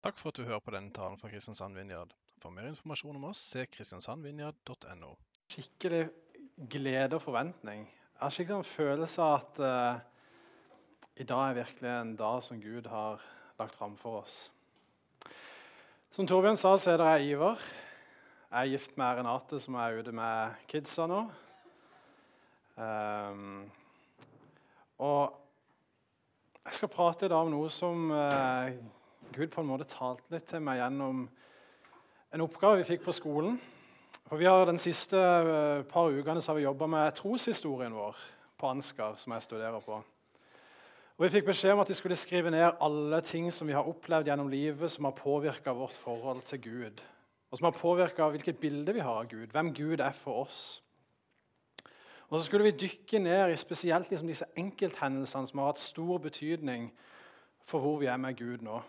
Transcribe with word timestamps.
Takk 0.00 0.16
for 0.16 0.32
at 0.32 0.38
du 0.40 0.46
hører 0.48 0.62
på 0.64 0.72
denne 0.72 0.92
talen 0.96 1.18
fra 1.20 1.28
Kristiansand 1.28 1.76
Vinjard. 1.76 2.12
For 2.40 2.52
mer 2.54 2.70
informasjon 2.70 3.18
om 3.18 3.26
oss, 3.28 3.42
se 3.50 3.66
kristiansandvinjard.no. 3.68 5.10
skikkelig 5.52 6.06
glede 6.72 7.18
og 7.18 7.20
forventning. 7.26 7.82
Jeg 7.84 8.22
har 8.22 8.32
skikkelig 8.32 8.62
en 8.62 8.64
følelse 8.64 9.26
av 9.26 9.34
at 9.36 9.58
uh, 9.60 9.98
i 11.20 11.26
dag 11.28 11.50
er 11.50 11.58
virkelig 11.58 11.90
en 11.92 12.14
dag 12.16 12.38
som 12.42 12.62
Gud 12.62 12.88
har 12.88 13.20
lagt 13.58 13.76
fram 13.76 13.98
for 14.00 14.22
oss. 14.22 14.38
Som 16.16 16.28
Torbjørn 16.30 16.56
sa, 16.56 16.72
så 16.80 16.94
er 16.94 17.02
det 17.02 17.08
jeg 17.10 17.34
Ivar. 17.34 17.66
Jeg 18.50 18.60
er 18.60 18.70
gift 18.72 18.96
med 18.96 19.18
Renate, 19.18 19.60
som 19.60 19.76
er 19.76 19.98
ute 20.00 20.14
med 20.16 20.62
kidsa 20.72 21.04
nå. 21.10 21.18
Um, 22.80 23.68
og 24.96 25.36
jeg 26.64 26.78
skal 26.78 26.92
prate 26.96 27.28
i 27.28 27.32
dag 27.34 27.44
om 27.44 27.52
noe 27.52 27.68
som 27.72 28.08
eh, 28.14 28.80
Gud 29.32 29.50
på 29.50 29.60
en 29.60 29.68
måte 29.70 29.86
talte 29.86 30.26
litt 30.34 30.48
til 30.50 30.62
meg 30.64 30.80
gjennom 30.80 31.26
en 32.34 32.42
oppgave 32.42 32.80
vi 32.80 32.88
fikk 32.88 33.04
på 33.04 33.14
skolen. 33.14 33.60
For 34.26 34.38
vi 34.38 34.48
har 34.48 34.64
Den 34.66 34.78
siste 34.78 35.18
eh, 35.18 35.82
par 35.86 36.10
ukene 36.10 36.40
så 36.40 36.52
har 36.52 36.58
vi 36.58 36.64
jobba 36.64 36.86
med 36.86 37.14
troshistorien 37.14 37.94
vår 37.94 38.16
på 38.58 38.66
Ansgar. 38.70 39.16
som 39.16 39.32
jeg 39.32 39.42
studerer 39.42 39.80
på. 39.80 40.02
Og 41.18 41.24
Vi 41.24 41.28
fikk 41.28 41.46
beskjed 41.46 41.72
om 41.72 41.80
at 41.80 41.88
vi 41.88 41.94
skulle 41.94 42.16
skrive 42.16 42.50
ned 42.50 42.72
alle 42.80 43.20
ting 43.20 43.52
som 43.52 43.68
vi 43.68 43.74
har 43.74 43.86
opplevd 43.86 44.26
gjennom 44.26 44.48
livet 44.48 44.90
som 44.90 45.04
har 45.04 45.12
påvirka 45.12 45.72
vårt 45.72 45.96
forhold 45.96 46.42
til 46.42 46.60
Gud. 46.60 47.00
Og 47.50 47.58
som 47.58 47.64
har 47.64 47.80
påvirka 47.80 48.28
hvilket 48.28 48.58
bilde 48.58 48.92
vi 48.92 49.00
har 49.00 49.18
av 49.18 49.28
Gud, 49.28 49.46
hvem 49.46 49.74
Gud 49.74 50.00
er 50.00 50.12
for 50.12 50.44
oss. 50.44 50.82
Og 52.30 52.38
så 52.38 52.44
skulle 52.46 52.64
vi 52.64 52.70
dykke 52.70 53.18
ned 53.18 53.52
i 53.52 53.56
spesielt 53.56 54.10
liksom 54.10 54.28
disse 54.28 54.46
enkelthendelsene 54.56 55.46
som 55.46 55.58
har 55.58 55.66
hatt 55.66 55.80
stor 55.80 56.18
betydning 56.18 56.92
for 57.64 57.78
hvor 57.78 57.98
vi 57.98 58.06
er 58.06 58.16
med 58.16 58.34
Gud 58.38 58.62
nå. 58.62 58.80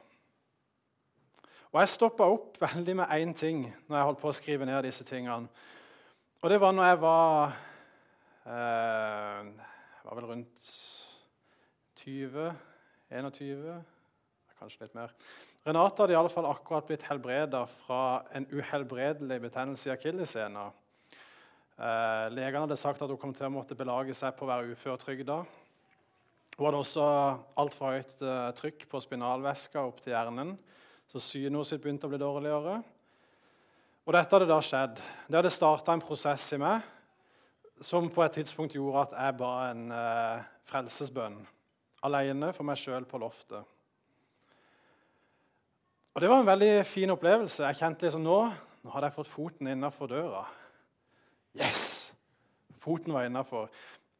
Og 1.72 1.80
Jeg 1.80 1.88
stoppa 1.88 2.26
opp 2.28 2.58
veldig 2.60 2.94
med 3.00 3.12
én 3.16 3.30
ting 3.32 3.62
når 3.88 3.96
jeg 3.96 4.08
holdt 4.10 4.20
på 4.20 4.28
å 4.28 4.36
skrive 4.36 4.66
ned 4.68 4.84
disse 4.84 5.06
tingene. 5.08 5.48
Og 6.44 6.50
det 6.52 6.58
var 6.60 6.74
når 6.76 6.88
jeg 6.90 6.98
var 7.00 7.54
eh, 8.44 9.52
var 10.04 10.18
vel 10.18 10.28
rundt 10.34 10.66
20 12.02 12.50
21 13.12 13.86
Kanskje 14.60 14.84
litt 14.84 14.98
mer. 14.98 15.14
Renate 15.64 16.04
hadde 16.04 16.14
i 16.14 16.18
alle 16.20 16.34
fall 16.34 16.50
akkurat 16.50 16.90
blitt 16.90 17.06
helbreda 17.08 17.64
fra 17.86 18.02
en 18.36 18.50
uhelbredelig 18.52 19.40
betennelse 19.46 19.88
i 19.88 19.94
akilleshæla. 19.94 20.66
Eh, 21.80 22.26
legene 22.36 22.66
hadde 22.66 22.78
sagt 22.82 23.00
at 23.00 23.14
hun 23.14 23.22
kom 23.22 23.32
til 23.38 23.48
å 23.48 23.54
måtte 23.54 23.80
belage 23.80 24.18
seg 24.18 24.36
på 24.36 24.44
å 24.44 24.52
være 24.52 24.76
uføretrygda. 24.76 25.40
Hun 26.58 26.68
hadde 26.68 26.84
også 26.84 27.08
altfor 27.64 27.96
høyt 27.96 28.14
eh, 28.20 28.52
trykk 28.60 28.86
på 28.92 29.04
spinalvæska 29.08 29.88
opp 29.88 30.04
til 30.04 30.18
hjernen. 30.18 30.58
Så 31.12 31.20
synet 31.20 31.68
sitt 31.68 31.82
begynte 31.84 32.08
å 32.08 32.12
bli 32.14 32.20
dårligere. 32.22 32.78
Og 34.08 34.16
dette 34.16 34.32
hadde 34.32 34.48
da 34.48 34.62
skjedd. 34.64 35.02
Det 35.28 35.36
hadde 35.36 35.52
starta 35.52 35.92
en 35.92 36.04
prosess 36.04 36.46
i 36.56 36.60
meg 36.62 36.86
som 37.84 38.08
på 38.14 38.24
et 38.24 38.38
tidspunkt 38.38 38.78
gjorde 38.78 39.08
at 39.10 39.16
jeg 39.18 39.36
ba 39.42 39.52
en 39.72 39.84
eh, 39.92 40.44
frelsesbønn 40.70 41.40
alene 42.08 42.52
for 42.56 42.66
meg 42.70 42.80
sjøl 42.80 43.04
på 43.10 43.20
loftet. 43.20 43.66
Og 46.14 46.22
Det 46.22 46.30
var 46.30 46.42
en 46.42 46.50
veldig 46.50 46.74
fin 46.88 47.12
opplevelse. 47.12 47.66
Jeg 47.66 47.80
kjente 47.82 48.08
liksom 48.08 48.24
nå 48.24 48.40
nå 48.82 48.90
hadde 48.96 49.12
jeg 49.12 49.18
fått 49.20 49.30
foten 49.30 49.68
innafor 49.70 50.10
døra. 50.10 50.46
Yes! 51.54 52.14
Foten 52.82 53.14
var 53.14 53.28
innafor. 53.28 53.68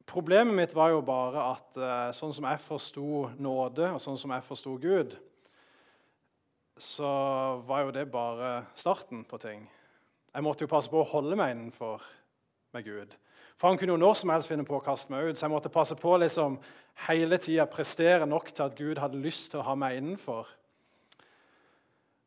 Problemet 0.06 0.54
mitt 0.54 0.76
var 0.76 0.92
jo 0.92 1.00
bare 1.06 1.48
at 1.56 1.80
eh, 1.80 2.12
sånn 2.14 2.34
som 2.36 2.46
jeg 2.46 2.62
forsto 2.62 3.08
nåde, 3.42 3.88
og 3.96 4.04
sånn 4.04 4.20
som 4.20 4.34
jeg 4.36 4.46
forsto 4.46 4.76
Gud, 4.84 5.16
så 6.82 7.10
var 7.68 7.86
jo 7.86 7.94
det 7.94 8.08
bare 8.10 8.64
starten 8.74 9.22
på 9.30 9.38
ting. 9.38 9.66
Jeg 10.34 10.44
måtte 10.44 10.66
jo 10.66 10.72
passe 10.72 10.90
på 10.90 11.02
å 11.02 11.10
holde 11.12 11.38
meg 11.38 11.54
innenfor 11.54 12.02
med 12.74 12.88
Gud. 12.88 13.14
For 13.60 13.70
han 13.70 13.78
kunne 13.78 13.94
jo 13.94 14.02
når 14.02 14.16
som 14.18 14.32
helst 14.34 14.50
finne 14.50 14.66
på 14.66 14.80
å 14.80 14.82
kaste 14.82 15.14
meg 15.14 15.28
ut, 15.28 15.38
så 15.38 15.46
jeg 15.46 15.54
måtte 15.54 15.70
passe 15.70 15.94
på 16.00 16.16
liksom 16.18 16.56
hele 17.06 17.38
tida 17.42 17.68
prestere 17.70 18.26
nok 18.26 18.50
til 18.50 18.66
at 18.66 18.78
Gud 18.80 19.02
hadde 19.02 19.22
lyst 19.22 19.52
til 19.52 19.62
å 19.62 19.68
ha 19.68 19.76
meg 19.78 20.00
innenfor. 20.00 20.50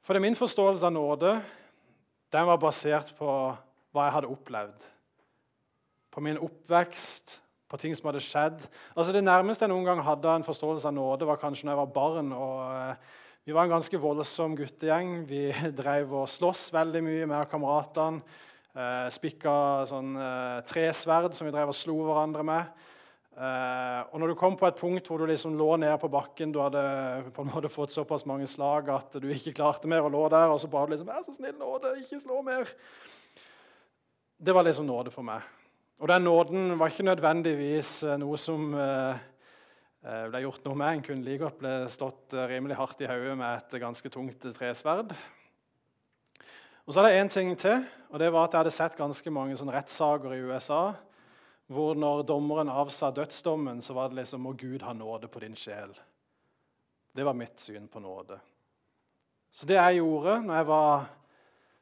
For 0.06 0.14
det 0.14 0.22
min 0.22 0.38
forståelse 0.38 0.86
av 0.86 0.94
nåde 0.94 1.32
den 2.34 2.46
var 2.46 2.60
basert 2.62 3.10
på 3.18 3.26
hva 3.26 4.06
jeg 4.06 4.16
hadde 4.18 4.30
opplevd. 4.30 4.86
På 6.14 6.22
min 6.22 6.38
oppvekst, 6.38 7.40
på 7.66 7.82
ting 7.82 7.94
som 7.98 8.12
hadde 8.12 8.22
skjedd. 8.22 8.62
Altså 8.94 9.10
Det 9.16 9.24
nærmeste 9.24 9.66
jeg 9.66 9.74
noen 9.74 9.88
gang 9.88 10.06
hadde 10.06 10.30
en 10.30 10.46
forståelse 10.46 10.86
av 10.86 10.94
nåde, 10.94 11.26
var 11.26 11.42
kanskje 11.42 11.66
når 11.66 11.74
jeg 11.74 11.82
var 11.82 11.94
barn. 11.98 12.32
og 12.38 12.58
eh, 12.78 13.22
vi 13.44 13.52
var 13.52 13.66
en 13.66 13.74
ganske 13.74 13.98
voldsom 14.00 14.54
guttegjeng. 14.56 15.26
Vi 15.28 15.50
drev 15.80 16.14
og 16.16 16.30
sloss 16.32 16.70
veldig 16.72 17.02
mye 17.04 17.28
med 17.28 17.48
kameratene. 17.50 18.22
Eh, 18.74 19.08
spikka 19.14 19.84
sånn 19.86 20.16
eh, 20.18 20.62
tresverd 20.66 21.36
som 21.36 21.46
vi 21.46 21.52
drev 21.54 21.70
og 21.70 21.76
slo 21.76 21.98
hverandre 22.08 22.44
med. 22.48 22.86
Eh, 23.36 24.00
og 24.08 24.16
når 24.22 24.32
du 24.32 24.36
kom 24.40 24.56
på 24.56 24.66
et 24.66 24.80
punkt 24.80 25.10
hvor 25.10 25.20
du 25.20 25.28
liksom 25.28 25.58
lå 25.60 25.68
nede 25.82 25.98
på 26.00 26.08
bakken, 26.10 26.54
du 26.54 26.58
hadde 26.62 26.82
på 27.36 27.44
en 27.44 27.52
måte 27.52 27.70
fått 27.70 27.92
såpass 27.92 28.24
mange 28.26 28.48
slag 28.50 28.88
at 28.94 29.20
du 29.20 29.28
ikke 29.34 29.54
klarte 29.60 29.92
mer 29.92 30.08
å 30.08 30.10
lå 30.10 30.24
der, 30.32 30.48
og 30.48 30.58
så 30.62 30.70
ba 30.72 30.86
du 30.86 30.94
liksom 30.94 31.12
'Vær 31.12 31.28
så 31.28 31.36
snill, 31.36 31.54
nåde, 31.60 31.94
ikke 32.00 32.22
slå 32.24 32.40
mer'. 32.42 32.72
Det 34.40 34.54
var 34.54 34.64
liksom 34.64 34.88
nåde 34.88 35.12
for 35.12 35.22
meg. 35.22 35.44
Og 36.00 36.08
den 36.08 36.24
nåden 36.24 36.78
var 36.78 36.88
ikke 36.88 37.10
nødvendigvis 37.12 38.02
eh, 38.08 38.16
noe 38.18 38.40
som 38.40 38.74
Eh, 38.74 39.16
ble 40.04 40.42
gjort 40.44 40.66
noe 40.66 40.76
med. 40.76 40.98
En 40.98 41.04
kunne 41.06 41.24
like 41.24 41.40
godt 41.40 41.62
ble 41.62 41.72
stått 41.88 42.34
eh, 42.36 42.44
rimelig 42.50 42.76
hardt 42.76 43.00
i 43.00 43.08
hodet 43.08 43.38
med 43.40 43.56
et 43.56 43.80
ganske 43.80 44.10
tungt 44.12 44.46
tresverd. 44.58 45.14
Og 46.84 46.92
så 46.92 47.00
er 47.00 47.08
det 47.08 47.20
én 47.22 47.32
ting 47.32 47.54
til, 47.56 47.86
og 48.12 48.20
det 48.20 48.28
var 48.28 48.44
at 48.44 48.52
jeg 48.52 48.60
hadde 48.60 48.74
sett 48.76 48.98
ganske 48.98 49.30
mange 49.32 49.56
rettssaker 49.56 50.36
i 50.36 50.42
USA 50.44 50.92
hvor 51.72 51.96
når 51.96 52.26
dommeren 52.28 52.68
avsa 52.68 53.08
dødsdommen, 53.10 53.80
så 53.80 53.94
var 53.96 54.08
det 54.08 54.18
liksom 54.20 54.40
'Må 54.40 54.52
Gud 54.52 54.82
ha 54.82 54.92
nåde 54.92 55.28
på 55.28 55.40
din 55.40 55.54
sjel'. 55.54 55.96
Det 57.16 57.24
var 57.24 57.32
mitt 57.32 57.60
syn 57.60 57.88
på 57.88 58.00
nåde. 58.00 58.38
Så 59.50 59.66
det 59.66 59.74
jeg 59.74 59.96
gjorde 59.96 60.42
når 60.42 60.54
jeg 60.54 60.66
var 60.66 61.10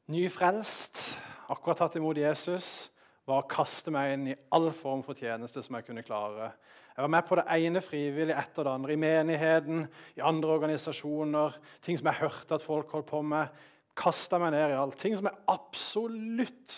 nyfrelst, 0.07 1.19
akkurat 1.49 1.77
tatt 1.77 1.97
imot 1.97 2.17
Jesus, 2.17 2.91
var 3.27 3.43
å 3.43 3.49
kaste 3.49 3.91
meg 3.91 4.13
inn 4.13 4.29
i 4.29 4.37
all 4.53 4.71
form 4.73 5.03
for 5.03 5.15
tjeneste 5.15 5.63
som 5.63 5.79
jeg 5.79 5.85
kunne 5.85 6.03
klare. 6.03 6.53
Jeg 6.93 7.03
var 7.07 7.13
med 7.15 7.25
på 7.25 7.39
det 7.39 7.45
ene 7.57 7.81
frivillig 7.81 8.35
etter 8.37 8.67
det 8.67 8.73
andre. 8.73 8.93
I 8.93 9.01
menigheten, 9.01 9.87
i 10.19 10.25
andre 10.25 10.57
organisasjoner. 10.59 11.57
Ting 11.81 11.97
som 11.99 12.11
jeg 12.11 12.21
hørte 12.21 12.59
at 12.59 12.65
folk 12.65 12.93
holdt 12.93 13.09
på 13.09 13.23
med. 13.25 13.63
Kasta 13.97 14.41
meg 14.41 14.53
ned 14.53 14.75
i 14.75 14.77
alt. 14.77 14.99
Ting 15.01 15.17
som 15.17 15.31
jeg 15.31 15.41
absolutt 15.53 16.77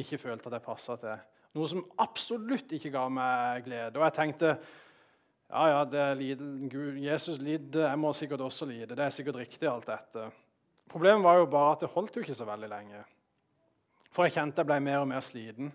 ikke 0.00 0.20
følte 0.22 0.48
at 0.48 0.58
jeg 0.58 0.64
passa 0.64 0.96
til. 1.00 1.20
Noe 1.54 1.70
som 1.70 1.84
absolutt 2.02 2.72
ikke 2.74 2.92
ga 2.94 3.04
meg 3.12 3.66
glede. 3.68 3.94
Og 4.00 4.06
jeg 4.08 4.16
tenkte 4.16 4.56
ja, 5.54 5.66
ja, 5.70 5.82
det 5.86 6.06
lider, 6.18 6.96
Jesus 6.98 7.36
lider, 7.38 7.84
jeg 7.86 7.98
må 8.00 8.10
sikkert 8.16 8.42
også 8.42 8.66
lide. 8.66 8.96
Det 8.96 9.04
er 9.04 9.12
sikkert 9.14 9.36
riktig, 9.38 9.68
alt 9.70 9.86
dette. 9.86 10.30
Problemet 10.90 11.22
var 11.22 11.38
jo 11.38 11.50
bare 11.52 11.76
at 11.76 11.84
det 11.84 11.92
holdt 11.92 12.16
jo 12.16 12.24
ikke 12.24 12.34
så 12.34 12.46
veldig 12.48 12.70
lenge. 12.72 13.04
For 14.14 14.26
jeg 14.26 14.34
kjente 14.34 14.62
jeg 14.62 14.70
ble 14.70 14.80
mer 14.82 15.04
og 15.04 15.08
mer 15.10 15.22
sliten. 15.24 15.70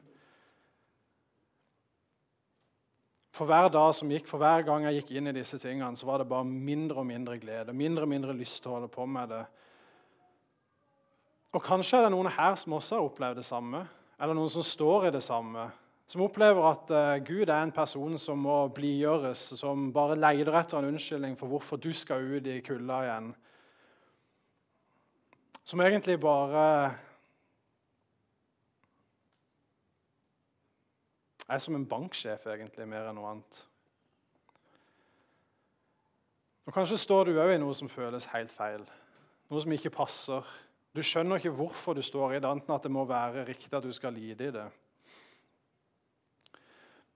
For 3.39 3.47
hver 3.47 3.69
dag 3.71 3.93
som 3.95 4.09
gikk, 4.11 4.25
for 4.27 4.41
hver 4.41 4.65
gang 4.67 4.83
jeg 4.83 4.97
gikk 4.97 5.13
inn 5.15 5.29
i 5.31 5.37
disse 5.37 5.55
tingene, 5.63 5.95
så 5.95 6.03
var 6.09 6.19
det 6.19 6.27
bare 6.27 6.43
mindre 6.43 6.99
og 6.99 7.05
mindre 7.07 7.37
glede, 7.39 7.71
mindre 7.71 8.03
og 8.03 8.11
mindre 8.11 8.35
lyst 8.35 8.59
til 8.59 8.73
å 8.73 8.73
holde 8.73 8.89
på 8.91 9.05
med 9.07 9.31
det. 9.31 9.45
Og 11.55 11.63
Kanskje 11.63 12.01
er 12.01 12.09
det 12.09 12.17
noen 12.17 12.27
her 12.35 12.57
som 12.59 12.75
også 12.75 12.97
har 12.97 13.07
opplevd 13.07 13.39
det 13.39 13.45
samme, 13.47 13.85
eller 14.19 14.35
noen 14.35 14.51
som 14.51 14.65
står 14.67 15.07
i 15.07 15.13
det 15.15 15.23
samme. 15.23 15.69
Som 16.09 16.25
opplever 16.25 16.67
at 16.67 16.91
uh, 16.91 17.15
Gud 17.23 17.47
er 17.47 17.61
en 17.63 17.71
person 17.71 18.19
som 18.19 18.43
må 18.43 18.57
blidgjøres, 18.75 19.45
som 19.61 19.87
bare 19.95 20.19
leter 20.19 20.59
etter 20.59 20.81
en 20.81 20.91
unnskyldning 20.91 21.39
for 21.39 21.47
hvorfor 21.53 21.79
du 21.79 21.93
skal 21.95 22.27
ut 22.27 22.49
i 22.49 22.59
kulda 22.65 22.99
igjen. 23.07 23.31
Som 25.63 25.85
egentlig 25.85 26.19
bare 26.19 26.65
Jeg 31.49 31.55
er 31.55 31.61
som 31.65 31.75
en 31.75 31.85
banksjef, 31.89 32.43
egentlig, 32.45 32.85
mer 32.85 33.07
enn 33.09 33.15
noe 33.17 33.29
annet. 33.31 33.55
Og 36.69 36.75
Kanskje 36.75 36.99
står 37.01 37.23
du 37.25 37.39
òg 37.41 37.55
i 37.55 37.57
noe 37.57 37.73
som 37.73 37.89
føles 37.89 38.27
helt 38.29 38.51
feil, 38.53 38.83
noe 39.49 39.63
som 39.63 39.73
ikke 39.73 39.89
passer. 39.95 40.51
Du 40.93 41.01
skjønner 41.01 41.41
ikke 41.41 41.55
hvorfor 41.57 41.97
du 41.97 42.03
står 42.05 42.35
i 42.35 42.37
det, 42.37 42.45
annet 42.45 42.69
enn 42.69 42.75
at 42.75 42.85
det 42.85 42.93
må 42.93 43.07
være 43.09 43.47
riktig 43.47 43.73
at 43.73 43.87
du 43.87 43.89
skal 43.95 44.13
lide 44.13 44.45
i 44.45 44.53
det. 44.53 44.67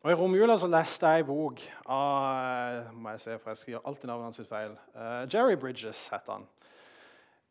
Og 0.02 0.10
I 0.10 0.18
romjula 0.18 0.58
så 0.58 0.68
leste 0.68 1.14
jeg 1.14 1.28
en 1.28 1.30
bok 1.30 1.62
av 1.86 2.90
må 2.98 3.14
jeg 3.14 3.22
se, 3.28 3.38
for 3.38 3.54
jeg 3.54 3.62
skriver 3.62 3.86
alltid 3.86 4.10
navnet 4.10 4.32
hans 4.32 4.50
feil. 4.50 4.74
Uh, 4.98 5.22
Jerry 5.30 5.62
Bridges 5.62 6.08
heter 6.10 6.40
han. 6.40 6.50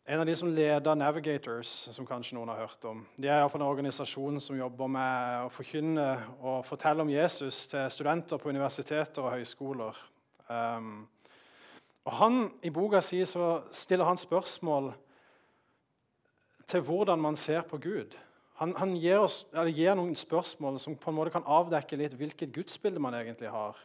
En 0.06 0.18
av 0.18 0.26
de 0.26 0.34
som 0.34 0.50
leder 0.50 0.94
Navigators, 0.98 1.70
som 1.94 2.06
kanskje 2.06 2.34
noen 2.34 2.50
har 2.50 2.64
hørt 2.64 2.84
om. 2.90 3.04
De 3.16 3.28
er 3.30 3.44
en 3.44 3.62
organisasjon 3.62 4.40
som 4.42 4.58
jobber 4.58 4.90
med 4.90 5.44
å 5.46 5.50
forkynne 5.54 6.06
og 6.42 6.64
fortelle 6.66 7.04
om 7.04 7.10
Jesus 7.12 7.68
til 7.70 7.86
studenter 7.90 8.40
på 8.42 8.50
universiteter 8.50 9.22
og 9.22 9.36
høyskoler. 9.36 10.00
Um, 10.48 11.06
Og 12.02 12.12
han, 12.18 12.50
I 12.62 12.70
boka 12.74 13.00
si 13.00 13.20
så 13.28 13.62
stiller 13.70 14.08
han 14.08 14.18
spørsmål 14.18 14.90
til 16.66 16.80
hvordan 16.82 17.20
man 17.20 17.36
ser 17.36 17.62
på 17.62 17.78
Gud. 17.78 18.16
Han, 18.58 18.74
han 18.76 18.96
gir, 18.96 19.20
oss, 19.22 19.44
gir, 19.70 19.94
noen 19.94 20.16
spørsmål 20.16 20.80
som 20.82 20.96
på 20.96 21.10
en 21.10 21.16
måte 21.16 21.34
kan 21.34 21.46
avdekke 21.46 21.98
litt 21.98 22.16
hvilket 22.18 22.52
gudsbilde 22.54 23.02
man 23.02 23.14
egentlig 23.14 23.50
har. 23.50 23.78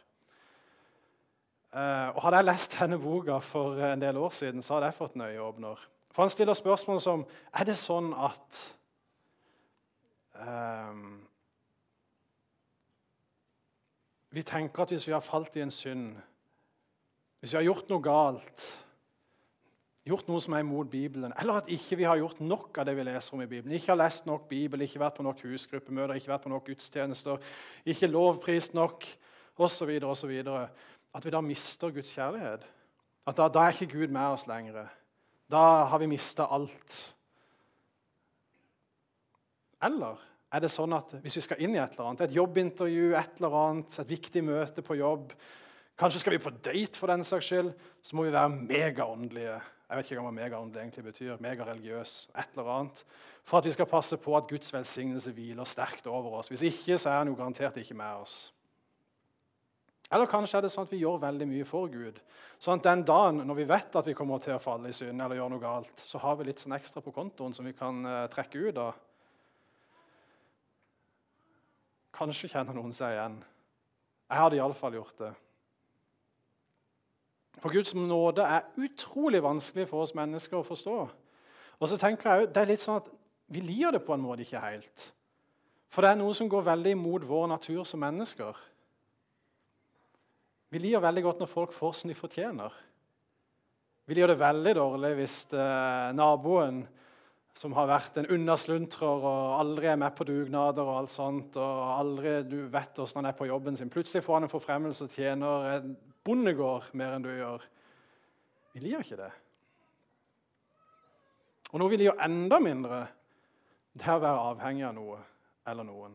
Uh, 1.70 2.10
og 2.16 2.22
Hadde 2.24 2.40
jeg 2.40 2.48
lest 2.48 2.76
denne 2.80 2.98
boka 2.98 3.38
for 3.44 3.78
en 3.92 4.02
del 4.02 4.18
år 4.18 4.34
siden, 4.34 4.62
så 4.62 4.74
hadde 4.74 4.90
jeg 4.90 4.98
fått 4.98 5.14
en 5.14 5.26
øyeåpner. 5.28 5.86
For 6.10 6.22
Han 6.22 6.30
stiller 6.30 6.56
spørsmål 6.56 7.00
som 7.00 7.24
er 7.52 7.68
det 7.68 7.76
sånn 7.78 8.12
at 8.16 8.60
um, 10.34 11.20
Vi 14.28 14.42
tenker 14.44 14.84
at 14.84 14.92
hvis 14.92 15.06
vi 15.08 15.14
har 15.14 15.24
falt 15.24 15.56
i 15.56 15.62
en 15.64 15.72
synd, 15.72 16.10
hvis 17.40 17.54
vi 17.54 17.56
har 17.56 17.64
gjort 17.64 17.88
noe 17.88 18.04
galt, 18.04 18.64
gjort 20.08 20.28
noe 20.28 20.42
som 20.42 20.56
er 20.56 20.64
imot 20.64 20.90
Bibelen, 20.90 21.32
eller 21.40 21.60
at 21.62 21.70
ikke 21.72 21.96
vi 22.00 22.06
har 22.08 22.18
gjort 22.20 22.40
nok 22.44 22.80
av 22.80 22.88
det 22.88 22.96
vi 22.98 23.06
leser 23.08 23.36
om 23.36 23.42
i 23.44 23.48
Bibelen, 23.48 23.74
ikke 23.76 23.92
har 23.92 24.00
lest 24.02 24.28
nok 24.28 24.44
Bibel, 24.50 24.84
ikke 24.84 25.00
vært 25.00 25.16
på 25.16 25.24
nok 25.24 25.40
husgruppemøter, 25.44 26.20
ikke 26.20 26.32
vært 26.32 26.44
på 26.44 26.52
nok 26.52 26.68
gudstjenester, 26.68 27.40
ikke 27.88 28.10
lovprist 28.12 28.76
nok, 28.76 29.08
osv., 29.58 29.96
osv. 30.04 30.34
At 31.14 31.24
vi 31.24 31.32
da 31.34 31.40
mister 31.42 31.90
Guds 31.90 32.12
kjærlighet. 32.14 32.66
At 33.26 33.36
da, 33.36 33.48
da 33.52 33.64
er 33.64 33.76
ikke 33.76 33.98
Gud 33.98 34.12
med 34.14 34.36
oss 34.36 34.46
lenger. 34.48 34.88
Da 35.48 35.84
har 35.88 36.00
vi 36.02 36.10
mista 36.10 36.46
alt. 36.52 36.98
Eller 39.82 40.18
er 40.52 40.64
det 40.64 40.72
sånn 40.72 40.92
at 40.96 41.14
hvis 41.22 41.38
vi 41.38 41.44
skal 41.44 41.62
inn 41.64 41.76
i 41.76 41.80
et 41.80 41.94
eller 41.94 42.10
annet, 42.10 42.26
et 42.26 42.36
jobbintervju, 42.36 43.14
et 43.16 43.40
eller 43.40 43.56
annet, 43.62 43.98
et 44.02 44.12
viktig 44.12 44.44
møte 44.44 44.84
på 44.84 44.98
jobb 44.98 45.32
Kanskje 45.98 46.20
skal 46.22 46.36
vi 46.36 46.38
på 46.38 46.50
date, 46.62 46.94
for 46.94 47.10
den 47.10 47.24
saks 47.26 47.48
skyld. 47.50 47.72
Så 48.06 48.14
må 48.14 48.28
vi 48.28 48.30
være 48.30 48.52
megaåndelige. 48.54 49.56
Jeg 49.88 49.98
vet 49.98 50.10
ikke 50.10 50.22
hva 50.22 50.30
megaåndelig 50.36 50.82
egentlig 50.84 51.04
betyr. 51.08 51.40
Megareligiøs, 51.42 52.12
et 52.38 52.54
eller 52.54 52.70
annet. 52.70 53.02
For 53.42 53.58
at 53.58 53.66
vi 53.66 53.72
skal 53.74 53.88
passe 53.90 54.18
på 54.22 54.36
at 54.38 54.46
Guds 54.46 54.70
velsignelse 54.72 55.32
hviler 55.34 55.66
sterkt 55.66 56.06
over 56.06 56.38
oss. 56.38 56.52
Hvis 56.52 56.62
ikke 56.68 57.00
så 57.00 57.10
er 57.10 57.18
han 57.18 57.32
jo 57.32 57.34
garantert 57.34 57.80
ikke 57.82 57.98
med 57.98 58.22
oss. 58.22 58.36
Eller 60.08 60.28
kanskje 60.30 60.56
er 60.58 60.64
det 60.64 60.70
sånn 60.72 60.86
at 60.86 60.92
vi 60.92 61.02
gjør 61.02 61.18
veldig 61.20 61.46
mye 61.50 61.64
for 61.68 61.90
Gud. 61.92 62.16
Sånn 62.58 62.80
at 62.80 62.86
den 62.86 63.02
dagen 63.08 63.42
når 63.44 63.58
vi 63.58 63.66
vet 63.68 63.98
at 64.00 64.06
vi 64.08 64.14
kommer 64.16 64.40
til 64.40 64.54
å 64.56 64.62
falle 64.62 64.88
i 64.88 64.96
synd 64.96 65.20
eller 65.20 65.36
gjøre 65.36 65.52
noe 65.52 65.62
galt, 65.62 65.92
så 66.00 66.20
har 66.22 66.38
vi 66.38 66.48
litt 66.48 66.62
sånn 66.62 66.76
ekstra 66.78 67.02
på 67.04 67.12
kontoen 67.12 67.52
som 67.56 67.68
vi 67.68 67.74
kan 67.76 68.00
uh, 68.08 68.22
trekke 68.32 68.62
ut 68.70 68.80
av. 68.80 69.02
Kanskje 72.16 72.48
kjenner 72.54 72.74
noen 72.74 72.96
seg 72.96 73.18
igjen. 73.18 73.36
Jeg 74.28 74.42
hadde 74.42 74.58
iallfall 74.58 74.96
gjort 74.96 75.20
det. 75.20 75.34
For 77.58 77.74
Guds 77.74 77.94
nåde 77.94 78.44
er 78.46 78.66
utrolig 78.78 79.42
vanskelig 79.42 79.88
for 79.90 80.06
oss 80.06 80.14
mennesker 80.16 80.60
å 80.60 80.66
forstå. 80.66 80.96
Og 81.78 81.90
så 81.90 81.98
tenker 82.00 82.30
jeg, 82.30 82.50
det 82.54 82.62
er 82.62 82.72
litt 82.72 82.84
sånn 82.84 83.02
at 83.02 83.14
Vi 83.48 83.62
liker 83.64 83.94
det 83.96 84.02
på 84.04 84.12
en 84.12 84.20
måte 84.20 84.44
ikke 84.44 84.60
helt. 84.60 85.06
For 85.88 86.04
det 86.04 86.10
er 86.10 86.18
noe 86.20 86.34
som 86.36 86.50
går 86.52 86.66
veldig 86.66 86.90
imot 86.92 87.22
vår 87.24 87.46
natur 87.48 87.80
som 87.88 88.02
mennesker. 88.04 88.58
Vi 90.68 90.80
liker 90.82 91.00
veldig 91.00 91.24
godt 91.24 91.42
når 91.42 91.50
folk 91.50 91.72
får 91.72 91.96
som 91.96 92.10
de 92.10 92.16
fortjener. 92.16 92.74
Vi 94.08 94.16
liker 94.16 94.32
det 94.32 94.40
veldig 94.40 94.74
dårlig 94.76 95.14
hvis 95.16 95.36
eh, 95.56 96.10
naboen 96.16 96.82
som 97.58 97.72
har 97.74 97.88
vært 97.90 98.20
en 98.20 98.28
undersluntrer, 98.36 99.24
og 99.26 99.56
aldri 99.58 99.88
er 99.90 99.98
med 99.98 100.14
på 100.14 100.26
dugnader 100.28 100.86
og 100.86 101.00
alt 101.00 101.10
sånt, 101.10 101.56
og 101.58 101.80
aldri 101.96 102.36
du 102.46 102.60
vet 102.70 102.94
hvordan 102.94 103.24
han 103.24 103.30
er 103.32 103.38
på 103.38 103.48
jobben 103.48 103.76
sin. 103.76 103.90
Plutselig 103.90 104.22
får 104.24 104.36
han 104.36 104.46
en 104.46 104.52
forfremmelse 104.52 105.08
og 105.08 105.16
tjener 105.16 105.66
en 105.72 105.96
bondegård 106.24 106.92
mer 106.98 107.16
enn 107.16 107.26
du 107.26 107.32
gjør. 107.32 107.64
Vi 108.76 108.84
liker 108.84 109.02
ikke 109.02 109.20
det. 109.24 109.32
Og 111.72 111.82
noe 111.82 111.92
vi 111.92 111.98
liker 112.04 112.22
enda 112.24 112.60
mindre, 112.62 113.00
det 113.98 114.06
er 114.06 114.20
å 114.20 114.22
være 114.22 114.46
avhengig 114.52 114.86
av 114.86 114.94
noe 114.96 115.18
eller 115.68 115.88
noen. 115.88 116.14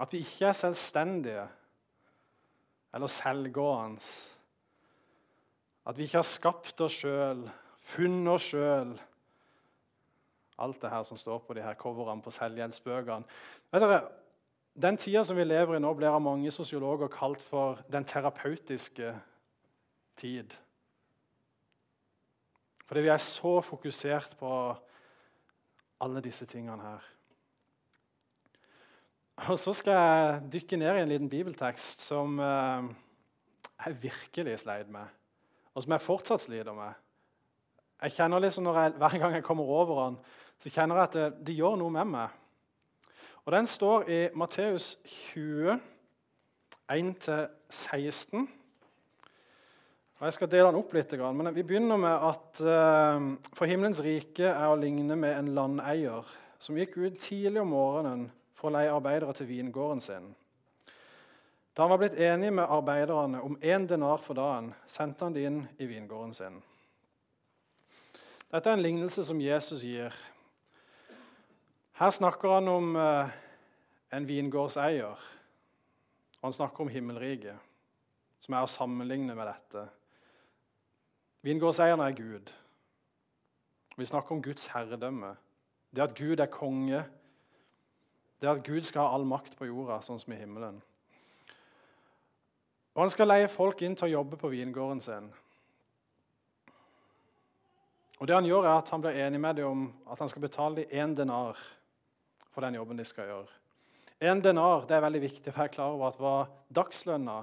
At 0.00 0.12
vi 0.12 0.20
ikke 0.24 0.50
er 0.50 0.60
selvstendige 0.60 1.46
eller 2.94 3.06
selvgående. 3.06 4.02
At 5.86 5.98
vi 5.98 6.06
ikke 6.06 6.20
har 6.20 6.26
skapt 6.28 6.80
oss 6.84 7.00
sjøl, 7.02 7.44
funnet 7.92 8.34
oss 8.34 8.50
sjøl. 8.52 8.94
Alt 10.60 10.82
det 10.82 10.90
her 10.92 11.04
som 11.08 11.16
står 11.16 11.38
på 11.46 11.56
de 11.56 11.64
her 11.64 11.78
coverne 11.80 12.22
på 12.22 12.32
selvhjelpsbøkene. 12.34 13.24
Den 14.80 14.96
tida 14.96 15.22
som 15.24 15.36
vi 15.36 15.44
lever 15.44 15.76
i 15.76 15.82
nå, 15.82 15.92
blir 15.96 16.12
av 16.12 16.22
mange 16.22 16.50
sosiologer 16.54 17.10
kalt 17.12 17.42
for 17.42 17.80
den 17.90 18.04
terapeutiske 18.04 19.14
tid. 20.20 20.54
Fordi 22.86 23.00
vi 23.06 23.10
er 23.12 23.22
så 23.22 23.60
fokusert 23.62 24.36
på 24.38 24.52
alle 26.00 26.22
disse 26.24 26.46
tingene 26.46 26.82
her. 26.82 27.08
Og 29.48 29.58
Så 29.58 29.72
skal 29.72 29.92
jeg 29.92 30.40
dykke 30.52 30.76
ned 30.76 30.96
i 30.96 31.00
en 31.00 31.08
liten 31.08 31.28
bibeltekst 31.30 32.02
som 32.04 32.38
eh, 32.44 32.88
jeg 33.86 34.02
virkelig 34.02 34.58
sleit 34.60 34.88
med, 34.92 35.06
og 35.74 35.82
som 35.82 35.92
jeg 35.92 36.04
fortsatt 36.04 36.42
sliter 36.44 36.74
med. 36.76 36.98
Jeg 38.02 38.12
kjenner 38.18 38.42
liksom 38.44 38.66
jeg, 38.68 38.92
Hver 39.00 39.18
gang 39.18 39.34
jeg 39.34 39.44
kommer 39.44 39.64
over 39.64 40.04
den, 40.04 40.18
så 40.60 40.70
kjenner 40.70 40.96
jeg 40.96 41.08
at 41.08 41.16
det, 41.16 41.46
det 41.46 41.54
gjør 41.56 41.78
noe 41.80 41.90
med 41.90 42.10
meg. 42.10 42.34
Og 43.46 43.52
Den 43.52 43.66
står 43.66 44.10
i 44.12 44.18
Matteus 44.36 44.98
20, 45.32 45.78
1-16. 46.92 48.44
Og 50.18 50.26
Jeg 50.26 50.32
skal 50.36 50.50
dele 50.52 50.66
den 50.68 50.82
opp 50.82 50.92
litt, 50.92 51.14
men 51.16 51.54
vi 51.54 51.64
begynner 51.64 51.96
med 51.96 52.26
at 52.28 52.60
eh, 52.60 53.24
for 53.56 53.64
himmelens 53.64 54.02
rike 54.04 54.52
er 54.52 54.68
å 54.68 54.76
ligne 54.76 55.16
med 55.16 55.32
en 55.38 55.48
landeier 55.56 56.28
som 56.60 56.76
gikk 56.76 56.98
ut 57.00 57.16
tidlig 57.16 57.64
om 57.64 57.72
morgenen 57.72 58.28
for 58.60 58.68
å 58.68 58.76
leie 58.76 58.92
arbeidere 58.92 59.32
til 59.36 59.48
vingården 59.48 60.02
sin. 60.04 60.30
Da 61.76 61.84
han 61.86 61.92
var 61.94 62.00
blitt 62.02 62.18
enig 62.20 62.50
med 62.52 62.68
arbeiderne 62.68 63.40
om 63.46 63.56
én 63.62 63.86
denar 63.88 64.20
for 64.20 64.36
dagen, 64.36 64.74
sendte 64.86 65.24
han 65.24 65.34
de 65.34 65.46
inn 65.48 65.60
i 65.78 65.86
vingården 65.88 66.34
sin. 66.36 66.58
Dette 68.50 68.68
er 68.68 68.76
en 68.76 68.82
lignelse 68.82 69.24
som 69.24 69.40
Jesus 69.40 69.84
gir. 69.86 70.14
Her 72.00 72.10
snakker 72.10 72.56
han 72.56 72.68
om 72.68 72.96
eh, 72.96 73.30
en 74.12 74.26
vingårdseier, 74.26 75.14
og 76.40 76.48
han 76.48 76.56
snakker 76.56 76.84
om 76.84 76.90
himmelriket, 76.90 77.56
som 78.40 78.56
er 78.56 78.66
å 78.66 78.72
sammenligne 78.72 79.36
med 79.38 79.46
dette. 79.46 79.86
Vingårdseieren 81.46 82.02
er 82.04 82.16
Gud. 82.18 82.50
Vi 83.96 84.08
snakker 84.08 84.34
om 84.34 84.42
Guds 84.42 84.66
herredømme. 84.72 85.34
Det 85.94 86.02
at 86.02 86.16
Gud 86.18 86.40
er 86.40 86.50
konge. 86.50 87.04
Det 88.40 88.48
er 88.48 88.56
at 88.56 88.64
Gud 88.64 88.86
skal 88.88 89.04
ha 89.04 89.14
all 89.14 89.26
makt 89.28 89.56
på 89.58 89.68
jorda, 89.68 90.00
sånn 90.00 90.20
som 90.20 90.32
i 90.32 90.38
himmelen. 90.40 90.80
Og 92.96 93.04
Han 93.04 93.12
skal 93.12 93.28
leie 93.28 93.48
folk 93.52 93.82
inn 93.84 93.94
til 93.96 94.08
å 94.08 94.14
jobbe 94.18 94.38
på 94.40 94.50
vingården 94.52 95.00
sin. 95.04 95.28
Og 98.20 98.26
det 98.28 98.34
Han 98.36 98.48
gjør 98.48 98.66
er 98.66 98.78
at 98.78 98.88
han 98.92 99.00
blir 99.00 99.16
enig 99.16 99.40
med 99.40 99.56
dem 99.56 99.68
om 99.68 99.84
at 100.12 100.18
han 100.18 100.28
skal 100.28 100.42
betale 100.42 100.82
dem 100.82 100.90
én 100.92 101.14
denar 101.16 101.56
for 102.50 102.60
den 102.60 102.74
jobben 102.74 102.96
de 102.96 103.04
skal 103.04 103.28
gjøre. 103.28 103.48
En 104.20 104.42
denar 104.44 104.84
det 104.88 104.96
er 104.96 105.06
veldig 105.06 105.22
viktig, 105.22 105.52
for 105.52 105.62
jeg 105.62 105.70
er 105.70 105.76
klar 105.76 105.94
over 105.94 106.08
at 106.08 106.20
var 106.20 106.50
dagslønna 106.68 107.38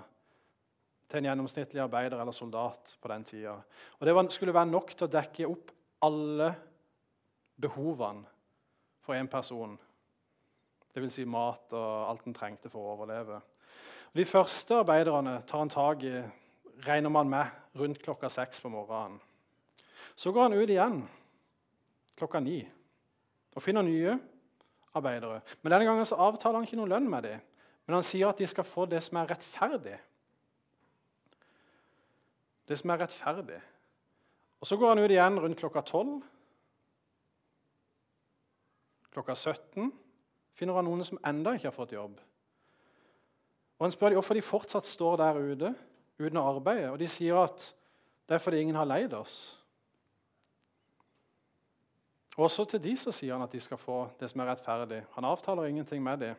til 1.08 1.18
en 1.18 1.30
gjennomsnittlig 1.30 1.82
arbeider 1.82 2.20
eller 2.20 2.36
soldat 2.36 2.98
på 3.02 3.10
den 3.10 3.24
tida. 3.24 3.56
Og 4.00 4.06
Det 4.06 4.32
skulle 4.32 4.54
være 4.54 4.70
nok 4.70 4.94
til 4.94 5.08
å 5.08 5.12
dekke 5.12 5.48
opp 5.48 5.72
alle 6.02 6.56
behovene 7.58 8.26
for 9.02 9.16
én 9.16 9.28
person. 9.28 9.78
Dvs. 10.98 11.20
Si 11.20 11.26
mat 11.30 11.74
og 11.78 12.10
alt 12.10 12.26
en 12.26 12.36
trengte 12.36 12.72
for 12.74 12.82
å 12.82 12.96
overleve. 12.96 13.40
De 14.18 14.26
første 14.26 14.82
arbeiderne 14.82 15.38
tar 15.46 15.62
han 15.62 15.72
tak 15.72 16.04
i, 16.10 16.16
regner 16.88 17.14
man 17.14 17.30
med, 17.30 17.54
rundt 17.78 18.02
klokka 18.02 18.30
seks 18.34 18.62
på 18.64 18.72
morgenen. 18.74 19.20
Så 20.18 20.34
går 20.34 20.48
han 20.48 20.58
ut 20.58 20.74
igjen 20.74 21.00
klokka 22.18 22.42
ni 22.42 22.64
og 23.54 23.62
finner 23.62 23.86
nye 23.86 24.18
arbeidere. 24.98 25.44
Men 25.62 25.74
denne 25.74 25.86
gangen 25.86 26.10
så 26.10 26.18
avtaler 26.26 26.58
han 26.58 26.66
ikke 26.66 26.80
noe 26.82 26.90
lønn 26.90 27.10
med 27.10 27.26
dem, 27.30 27.42
men 27.86 28.00
han 28.00 28.06
sier 28.06 28.32
at 28.32 28.42
de 28.42 28.50
skal 28.50 28.66
få 28.66 28.90
det 28.90 29.04
som 29.06 29.22
er 29.22 29.30
rettferdig 29.30 29.98
det 32.68 32.78
som 32.80 32.92
er 32.92 33.02
rettferdig. 33.04 33.62
Og 34.60 34.68
Så 34.68 34.78
går 34.78 34.90
han 34.90 35.00
ut 35.00 35.12
igjen 35.12 35.40
rundt 35.40 35.60
klokka 35.60 35.82
12. 35.82 36.22
Klokka 39.14 39.36
17 39.36 39.92
finner 40.58 40.78
han 40.78 40.88
noen 40.90 41.06
som 41.06 41.20
enda 41.26 41.54
ikke 41.56 41.70
har 41.70 41.76
fått 41.76 41.94
jobb. 41.96 42.18
Og 43.78 43.86
Han 43.86 43.94
spør 43.94 44.10
dem 44.10 44.18
hvorfor 44.18 44.38
de 44.38 44.46
fortsatt 44.46 44.90
står 44.90 45.20
der 45.22 45.38
ute 45.38 45.74
uten 46.18 46.40
å 46.42 46.48
arbeide. 46.56 46.90
Og 46.92 46.98
De 47.00 47.08
sier 47.10 47.38
at 47.38 47.70
det 48.28 48.36
er 48.36 48.44
fordi 48.44 48.64
ingen 48.66 48.76
har 48.76 48.90
leid 48.90 49.14
oss. 49.14 49.54
Også 52.38 52.68
til 52.70 52.82
de 52.82 52.94
så 52.98 53.14
sier 53.14 53.34
han 53.34 53.46
at 53.46 53.54
de 53.54 53.62
skal 53.62 53.80
få 53.82 54.04
det 54.20 54.30
som 54.30 54.42
er 54.42 54.52
rettferdig. 54.52 55.00
Han 55.16 55.26
avtaler 55.26 55.70
ingenting 55.70 56.04
med 56.04 56.20
dem. 56.26 56.36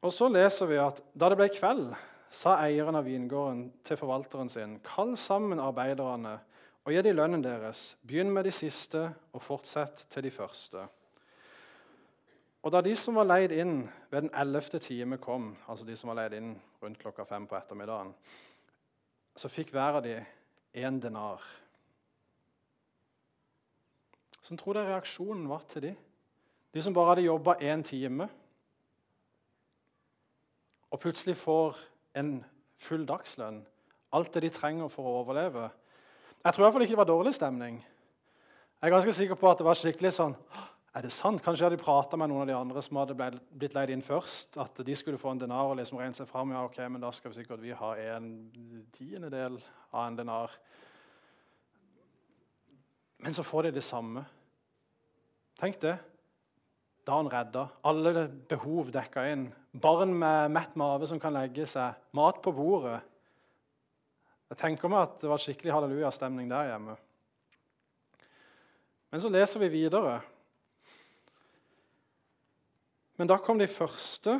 Og 0.00 0.12
Så 0.12 0.28
leser 0.28 0.68
vi 0.70 0.78
at 0.80 1.02
da 1.12 1.28
det 1.28 1.36
ble 1.36 1.50
kveld, 1.52 1.90
sa 2.30 2.54
eieren 2.62 2.96
av 2.96 3.04
vingården 3.04 3.66
til 3.84 3.98
forvalteren 3.98 4.48
sin.: 4.48 4.78
Kall 4.86 5.16
sammen 5.16 5.60
arbeiderne 5.60 6.38
og 6.84 6.92
gi 6.92 7.02
dem 7.02 7.16
lønnen 7.16 7.42
deres. 7.44 7.96
Begynn 8.06 8.30
med 8.32 8.44
de 8.44 8.52
siste, 8.54 9.10
og 9.32 9.42
fortsett 9.42 10.06
til 10.08 10.22
de 10.22 10.30
første. 10.30 10.86
Og 12.60 12.72
da 12.72 12.82
de 12.84 12.92
som 12.98 13.16
var 13.16 13.28
leid 13.28 13.54
inn 13.56 13.86
ved 14.10 14.26
den 14.26 14.34
ellevte 14.36 14.78
time 14.82 15.16
kom, 15.20 15.54
altså 15.68 15.86
de 15.88 15.96
som 15.96 16.10
var 16.12 16.18
leid 16.20 16.36
inn 16.36 16.52
rundt 16.82 17.00
klokka 17.00 17.24
fem 17.24 17.46
på 17.48 17.56
ettermiddagen, 17.56 18.12
så 19.36 19.48
fikk 19.48 19.72
hver 19.72 20.00
av 20.00 20.04
de 20.04 20.18
én 20.76 21.00
denar. 21.00 21.40
Sånn 24.44 24.60
tror 24.60 24.76
jeg 24.76 24.90
reaksjonen 24.90 25.48
var 25.48 25.64
til 25.70 25.88
de. 25.88 25.94
De 26.74 26.82
som 26.84 26.94
bare 26.94 27.14
hadde 27.14 27.24
jobba 27.26 27.56
én 27.64 27.82
time, 27.86 28.28
og 30.90 31.00
plutselig 31.00 31.36
får 31.38 31.78
en 32.18 32.40
full 32.82 33.06
dagslønn. 33.06 33.60
Alt 34.12 34.34
det 34.34 34.42
de 34.42 34.50
trenger 34.52 34.90
for 34.90 35.06
å 35.06 35.20
overleve. 35.22 35.68
Jeg 36.42 36.52
tror 36.52 36.64
i 36.64 36.66
hvert 36.66 36.74
fall 36.74 36.84
ikke 36.84 36.96
det 36.96 37.02
var 37.04 37.08
dårlig 37.12 37.34
stemning. 37.36 37.78
Jeg 38.80 38.88
er 38.88 38.94
ganske 38.94 39.14
sikker 39.14 39.38
på 39.38 39.50
at 39.50 39.60
det 39.60 39.68
var 39.68 39.78
skikkelig 39.78 40.12
sånn 40.16 40.34
Er 40.90 41.04
det 41.06 41.12
sant? 41.14 41.38
Kanskje 41.38 41.62
jeg 41.62 41.70
hadde 41.70 41.84
prata 41.84 42.18
med 42.18 42.32
noen 42.32 42.42
av 42.42 42.48
de 42.50 42.56
andre 42.58 42.82
som 42.82 42.98
hadde 42.98 43.14
blitt 43.14 43.74
leid 43.76 43.92
inn 43.94 44.02
først. 44.02 44.56
At 44.58 44.80
de 44.82 44.96
skulle 44.98 45.20
få 45.22 45.36
en 45.36 45.42
denar 45.42 45.70
og 45.70 45.76
liksom 45.78 46.00
regne 46.00 46.16
seg 46.18 46.26
fram. 46.26 46.50
Ja, 46.50 46.64
ok, 46.66 46.80
men 46.90 47.02
da 47.02 47.12
skal 47.14 47.30
vi 47.30 47.38
sikkert 47.38 47.62
vi 47.62 47.76
ha 47.78 47.90
en 48.16 48.30
tiendedel 48.96 49.60
av 49.92 50.08
en 50.08 50.18
denar. 50.18 50.56
Men 53.22 53.36
så 53.36 53.44
får 53.46 53.68
de 53.68 53.76
det 53.76 53.84
samme. 53.86 54.24
Tenk 55.60 55.78
det. 55.84 55.94
Da 57.06 57.20
han 57.20 57.30
redda. 57.30 57.68
Alle 57.86 58.26
behov 58.50 58.90
dekka 58.90 59.28
inn. 59.30 59.46
Barn 59.70 60.16
med 60.18 60.50
mett 60.56 60.74
mage 60.74 61.06
som 61.06 61.22
kan 61.22 61.36
legge 61.38 61.68
seg. 61.70 62.02
Mat 62.18 62.42
på 62.42 62.50
bordet. 62.56 62.98
Jeg 64.50 64.58
tenker 64.58 64.90
meg 64.90 65.06
at 65.06 65.22
det 65.22 65.30
var 65.30 65.38
skikkelig 65.38 65.76
hallelujastemning 65.76 66.50
der 66.50 66.72
hjemme. 66.72 66.98
Men 69.10 69.22
så 69.22 69.30
leser 69.30 69.62
vi 69.62 69.70
videre. 69.70 70.18
Men 73.20 73.28
da 73.28 73.36
kom 73.36 73.60
de 73.60 73.68
første 73.68 74.38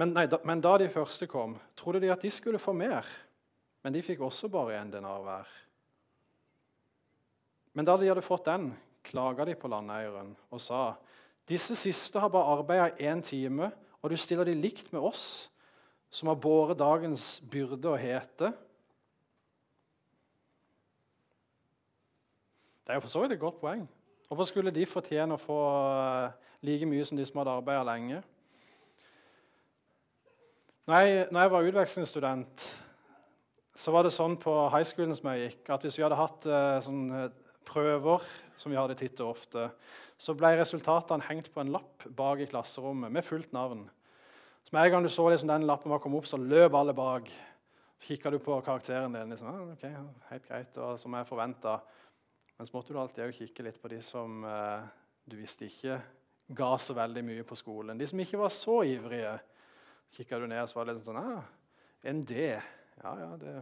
men, 0.00 0.10
nei, 0.10 0.24
da, 0.26 0.40
men, 0.42 0.62
da, 0.62 0.74
de 0.80 0.88
første 0.90 1.28
kom, 1.30 1.54
trodde 1.78 2.00
de 2.02 2.10
at 2.10 2.24
de 2.24 2.30
skulle 2.32 2.58
få 2.58 2.72
mer. 2.74 3.06
Men 3.84 3.94
de 3.94 4.02
fikk 4.02 4.24
også 4.26 4.48
bare 4.50 4.80
én 4.80 4.90
denar 4.90 5.22
hver. 5.22 5.50
Men 7.74 7.86
da 7.86 7.94
de 8.00 8.08
hadde 8.10 8.24
fått 8.24 8.48
den, 8.48 8.72
klaga 9.04 9.46
de 9.46 9.54
på 9.58 9.68
landeieren 9.68 10.32
og 10.48 10.62
sa 10.62 10.94
disse 11.44 11.76
siste 11.76 12.16
har 12.16 12.30
bare 12.32 12.54
arbeida 12.56 12.86
én 13.04 13.20
time, 13.20 13.68
og 14.00 14.08
du 14.08 14.16
stiller 14.16 14.48
de 14.48 14.54
likt 14.56 14.88
med 14.94 15.04
oss, 15.04 15.50
som 16.08 16.30
har 16.30 16.38
båret 16.40 16.78
dagens 16.80 17.42
byrde 17.52 17.90
og 17.90 18.00
hete. 18.00 18.48
Det 22.80 22.94
er 22.94 22.96
jo 22.96 23.04
for 23.04 23.12
så 23.12 23.24
vidt 23.24 23.36
et 23.36 23.42
godt 23.42 23.60
poeng. 23.60 23.84
Hvorfor 24.30 24.48
skulle 24.48 24.72
de 24.72 24.88
fortjene 24.88 25.36
å 25.36 25.42
få 25.42 25.60
like 26.64 26.88
mye 26.88 27.04
som 27.04 27.18
de 27.18 27.26
som 27.28 27.42
hadde 27.42 27.56
arbeida 27.58 27.84
lenge? 27.86 28.22
Når 30.84 31.00
jeg, 31.00 31.26
når 31.32 31.40
jeg, 31.40 31.52
var 31.52 31.68
utvekslingsstudent, 31.70 32.64
så 33.74 33.92
var 33.94 34.04
det 34.04 34.12
sånn 34.14 34.36
på 34.40 34.52
high 34.72 34.84
schoolen 34.84 35.16
som 35.16 35.30
jeg 35.32 35.46
gikk, 35.48 35.70
at 35.72 35.84
hvis 35.86 35.96
vi 35.98 36.04
hadde 36.04 36.18
hatt 36.18 36.48
uh, 36.50 36.76
sånn, 36.84 37.06
prøver, 37.64 38.24
som 38.60 38.72
vi 38.72 38.78
hadde 38.78 38.96
titt 38.98 39.20
og 39.24 39.32
ofte, 39.34 39.70
så 40.20 40.34
ble 40.36 40.52
resultatene 40.58 41.24
hengt 41.26 41.50
på 41.52 41.62
en 41.62 41.72
lapp 41.74 42.04
bak 42.16 42.42
i 42.44 42.48
klasserommet 42.50 43.12
med 43.12 43.26
fullt 43.26 43.54
navn. 43.56 43.86
Så 44.64 44.76
med 44.76 44.86
en 44.86 44.94
gang 44.94 45.06
du 45.06 45.10
så 45.12 45.26
liksom 45.28 45.50
den 45.50 45.66
lappen 45.68 45.92
var 45.92 46.02
kommet 46.04 46.22
opp, 46.22 46.28
så 46.28 46.40
løp 46.40 46.76
alle 46.76 46.94
bak. 46.96 47.30
Så 48.00 48.10
kikka 48.10 48.32
du 48.32 48.38
på 48.42 48.56
karakteren 48.64 49.16
din. 49.16 49.32
liksom, 49.32 49.48
ah, 49.48 49.72
ok, 49.72 49.88
helt 50.30 50.48
greit, 50.48 50.78
og 50.78 51.00
som 51.00 51.16
jeg 51.16 51.28
forventa. 51.28 51.78
Men 52.58 52.68
så 52.68 52.76
måtte 52.76 52.92
du 52.94 53.00
alltid 53.00 53.34
kikke 53.34 53.66
litt 53.66 53.80
på 53.82 53.90
de 53.90 54.00
som 54.04 54.44
eh, 54.46 54.84
du 55.26 55.36
visste 55.40 55.66
ikke 55.66 55.98
ga 56.52 56.70
så 56.80 56.96
veldig 56.96 57.22
mye 57.24 57.44
på 57.46 57.56
skolen. 57.58 57.98
De 57.98 58.06
som 58.08 58.20
ikke 58.20 58.40
var 58.40 58.52
så 58.52 58.82
ivrige. 58.88 59.36
Kikka 60.14 60.38
du 60.38 60.46
ned, 60.50 60.62
så 60.68 60.78
var 60.78 60.88
det 60.88 60.98
litt 60.98 61.08
sånn 61.08 61.18
ah, 61.18 61.46
En 62.06 62.20
D. 62.22 62.50
Ja, 63.00 63.12
ja, 63.18 63.30
det, 63.40 63.54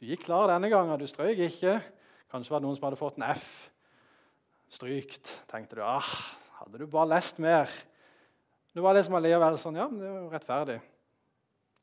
du 0.00 0.06
gikk 0.08 0.24
klar 0.26 0.48
denne 0.50 0.70
gangen. 0.72 0.98
Du 0.98 1.06
strøyk 1.06 1.44
ikke. 1.46 1.76
Kanskje 2.32 2.54
var 2.54 2.62
det 2.62 2.66
noen 2.66 2.78
som 2.78 2.88
hadde 2.88 2.98
fått 2.98 3.20
en 3.20 3.28
F. 3.28 3.48
Strykt. 4.72 5.34
Tenkte 5.50 5.78
du. 5.78 5.84
ah, 5.84 6.12
Hadde 6.62 6.80
du 6.80 6.86
bare 6.90 7.12
lest 7.12 7.38
mer. 7.42 7.70
Det 8.72 8.82
var 8.82 8.96
liksom 8.96 9.18
allikevel 9.18 9.58
sånn 9.60 9.76
Ja, 9.76 9.86
det 9.92 10.08
er 10.08 10.16
jo 10.22 10.30
rettferdig. 10.32 10.78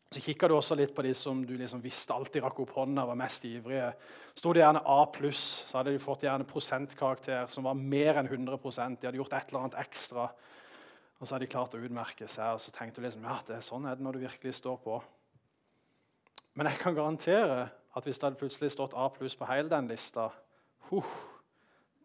Så 0.09 0.23
kikka 0.25 0.47
du 0.49 0.55
også 0.55 0.73
litt 0.73 0.95
på 0.97 1.03
de 1.05 1.11
som 1.13 1.43
du 1.45 1.51
liksom 1.53 1.83
visste 1.83 2.15
alltid 2.15 2.41
rakk 2.41 2.63
opp 2.63 2.71
hånda, 2.73 3.03
var 3.05 3.17
mest 3.19 3.43
ivrige. 3.45 3.91
Sto 4.33 4.53
det 4.55 4.63
gjerne 4.63 4.81
A 4.89 5.03
pluss, 5.13 5.43
så 5.69 5.77
hadde 5.77 5.93
de 5.93 6.01
fått 6.01 6.25
gjerne 6.25 6.47
prosentkarakter 6.49 7.45
som 7.53 7.67
var 7.69 7.77
mer 7.77 8.17
enn 8.17 8.29
100% 8.29 8.97
De 8.97 9.09
hadde 9.09 9.21
gjort 9.21 9.35
et 9.37 9.51
eller 9.51 9.67
annet 9.67 9.77
ekstra, 9.83 10.25
og 11.19 11.27
så 11.27 11.35
hadde 11.35 11.45
de 11.45 11.51
klart 11.53 11.77
å 11.77 11.83
utmerke 11.85 12.25
seg. 12.25 12.55
Og 12.57 12.63
så 12.63 12.73
tenkte 12.73 13.03
du 13.03 13.05
liksom, 13.05 13.27
ja, 13.29 13.37
det 13.45 13.59
er 13.59 13.65
sånn 13.67 13.85
er 13.85 13.99
det 13.99 14.05
når 14.07 14.17
du 14.17 14.25
virkelig 14.25 14.55
står 14.57 14.81
på. 14.81 14.97
Men 16.57 16.71
jeg 16.71 16.81
kan 16.81 16.97
garantere 16.97 17.67
at 17.69 18.05
hvis 18.07 18.17
det 18.17 18.25
hadde 18.29 18.41
plutselig 18.41 18.73
stått 18.73 18.95
A 18.97 19.05
pluss 19.13 19.37
på 19.37 19.47
hele 19.49 19.69
den 19.69 19.91
lista, 19.91 20.31
huh, 20.89 21.13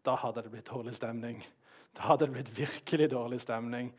da 0.04 0.18
hadde 0.20 0.44
det 0.44 0.52
blitt 0.52 0.68
dårlig 0.68 0.92
stemning. 0.98 1.40
Da 1.96 2.10
hadde 2.10 2.28
det 2.28 2.36
blitt 2.36 2.52
virkelig 2.58 3.08
dårlig 3.14 3.40
stemning. 3.40 3.94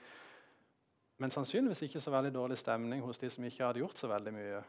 Men 1.17 1.31
sannsynligvis 1.31 1.86
ikke 1.86 2.01
så 2.03 2.12
veldig 2.12 2.34
dårlig 2.36 2.57
stemning 2.60 3.03
hos 3.05 3.19
de 3.22 3.29
som 3.31 3.43
ikke 3.48 3.63
hadde 3.63 3.79
gjort 3.79 4.00
så 4.00 4.10
veldig 4.12 4.34
mye. 4.36 4.63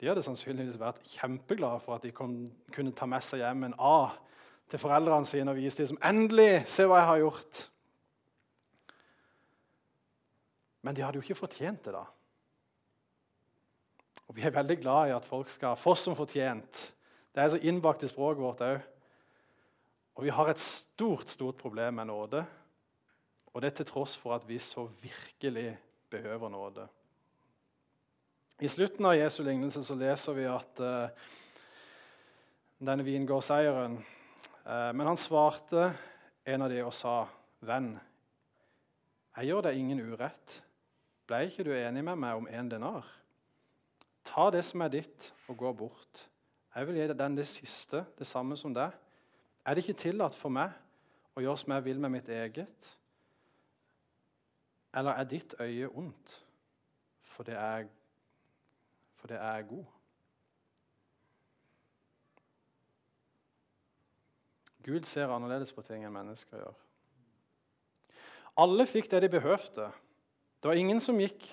De 0.00 0.08
hadde 0.10 0.24
sannsynligvis 0.24 0.76
vært 0.80 1.00
kjempeglade 1.08 1.80
for 1.84 1.96
at 1.96 2.04
de 2.04 2.12
kom, 2.12 2.34
kunne 2.72 2.92
ta 2.92 3.08
med 3.08 3.24
seg 3.24 3.40
hjem 3.40 3.64
en 3.70 3.78
A 3.80 4.10
til 4.68 4.82
foreldrene 4.82 5.28
sine 5.28 5.52
og 5.52 5.56
vise 5.56 5.78
dem 5.78 5.86
som 5.94 5.98
'Endelig! 6.02 6.66
Se 6.68 6.84
hva 6.84 7.00
jeg 7.00 7.06
har 7.06 7.22
gjort!' 7.22 7.70
Men 10.82 10.96
de 10.96 11.02
hadde 11.02 11.16
jo 11.16 11.24
ikke 11.24 11.34
fortjent 11.34 11.84
det, 11.84 11.92
da. 11.94 12.04
Og 14.28 14.36
Vi 14.36 14.42
er 14.42 14.50
veldig 14.50 14.76
glad 14.80 15.08
i 15.08 15.16
at 15.16 15.24
folk 15.24 15.48
skal 15.48 15.76
få 15.76 15.94
som 15.94 16.16
fortjent. 16.16 16.94
Det 17.34 17.42
er 17.42 17.48
så 17.48 17.58
innbakt 17.58 18.02
i 18.02 18.06
språket 18.06 18.42
vårt 18.42 18.60
òg. 18.60 18.80
Og 20.16 20.24
vi 20.24 20.32
har 20.32 20.48
et 20.48 20.58
stort, 20.58 21.30
stort 21.30 21.56
problem 21.56 21.94
med 21.94 22.06
nåde. 22.06 22.46
Og 23.56 23.62
det 23.64 23.72
til 23.78 23.86
tross 23.88 24.18
for 24.20 24.34
at 24.36 24.44
vi 24.44 24.58
så 24.60 24.84
virkelig 25.00 25.78
behøver 26.12 26.50
nåde. 26.52 26.82
I 28.60 28.68
slutten 28.68 29.04
av 29.08 29.16
Jesu 29.16 29.40
lignelse 29.46 29.80
så 29.84 29.94
leser 29.96 30.36
vi 30.36 30.44
at 30.48 30.82
uh, 30.84 31.30
denne 32.76 33.04
vingårdseieren 33.04 33.96
uh, 33.96 34.92
Men 34.92 35.06
han 35.08 35.16
svarte 35.16 35.86
en 36.44 36.66
av 36.66 36.68
de 36.68 36.82
og 36.84 36.92
sa, 36.92 37.26
'Venn, 37.64 37.94
jeg 39.36 39.48
gjør 39.48 39.64
deg 39.66 39.80
ingen 39.80 40.04
urett. 40.04 40.58
Ble 41.26 41.40
ikke 41.48 41.64
du 41.64 41.72
enig 41.72 42.04
med 42.04 42.20
meg 42.20 42.36
om 42.36 42.48
en 42.48 42.70
denar?' 42.70 43.08
Ta 44.24 44.50
det 44.50 44.64
som 44.64 44.84
er 44.84 44.92
ditt, 44.92 45.32
og 45.48 45.56
gå 45.56 45.72
bort. 45.72 46.26
Jeg 46.74 46.86
vil 46.86 47.00
gi 47.00 47.08
deg 47.08 47.18
den 47.18 47.36
det 47.36 47.46
siste, 47.48 48.04
det 48.18 48.26
samme 48.26 48.56
som 48.56 48.74
deg. 48.74 48.92
Er 49.64 49.74
det 49.74 49.84
ikke 49.84 50.02
tillatt 50.02 50.34
for 50.34 50.52
meg 50.52 50.76
å 51.36 51.40
gjøre 51.40 51.56
som 51.56 51.72
jeg 51.72 51.84
vil 51.84 52.00
med 52.00 52.18
mitt 52.18 52.28
eget? 52.28 52.96
Eller 54.96 55.12
er 55.12 55.28
ditt 55.28 55.54
øye 55.60 55.88
ondt 55.88 56.42
for 57.36 57.44
det 57.44 57.54
er, 57.54 57.84
for 59.14 59.28
det 59.28 59.36
er 59.36 59.62
god? 59.62 59.84
Gud 64.86 65.04
ser 65.04 65.28
annerledes 65.34 65.72
på 65.74 65.82
ting 65.82 66.06
enn 66.06 66.14
mennesker 66.14 66.62
gjør. 66.62 66.78
Alle 68.62 68.86
fikk 68.88 69.10
det 69.12 69.20
de 69.26 69.32
behøvde. 69.34 69.90
Det 70.62 70.70
var 70.70 70.80
ingen 70.80 71.00
som 71.02 71.18
gikk 71.20 71.44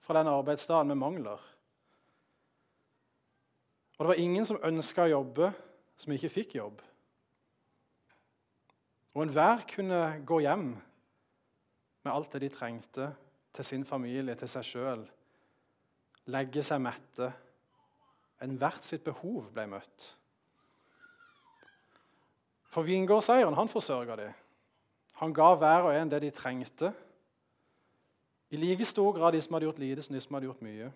fra 0.00 0.16
den 0.16 0.30
arbeidsdagen 0.32 0.88
med 0.88 1.00
mangler. 1.02 1.42
Og 3.98 4.04
det 4.04 4.08
var 4.08 4.22
ingen 4.22 4.44
som 4.48 4.62
ønska 4.64 5.04
å 5.04 5.12
jobbe, 5.18 5.50
som 5.96 6.14
ikke 6.14 6.32
fikk 6.32 6.56
jobb. 6.56 6.80
Og 9.16 9.24
enhver 9.24 9.66
kunne 9.68 10.00
gå 10.28 10.40
hjem 10.44 10.70
med 12.06 12.14
alt 12.14 12.32
det 12.32 12.44
de 12.46 12.52
trengte 12.54 13.10
til 13.56 13.64
sin 13.64 13.84
familie, 13.84 14.34
til 14.38 14.50
seg 14.50 14.66
sjøl. 14.66 15.02
Legge 16.30 16.62
seg 16.66 16.82
mette. 16.82 17.30
Enhvert 18.44 18.84
sitt 18.84 19.04
behov 19.04 19.48
ble 19.54 19.64
møtt. 19.70 20.10
For 22.70 22.84
vingårdseieren 22.84 23.56
han 23.56 23.72
forsørga 23.72 24.18
de. 24.20 24.28
Han 25.22 25.32
ga 25.32 25.54
hver 25.56 25.88
og 25.88 25.96
en 25.96 26.10
det 26.12 26.20
de 26.26 26.30
trengte. 26.34 26.92
I 28.52 28.60
like 28.60 28.84
stor 28.84 29.14
grad 29.16 29.32
de 29.32 29.40
som 29.40 29.56
hadde 29.56 29.66
gjort 29.66 29.80
lite, 29.80 30.04
som 30.04 30.14
de 30.14 30.20
som 30.20 30.36
hadde 30.36 30.50
gjort 30.50 30.62
mye. 30.62 30.90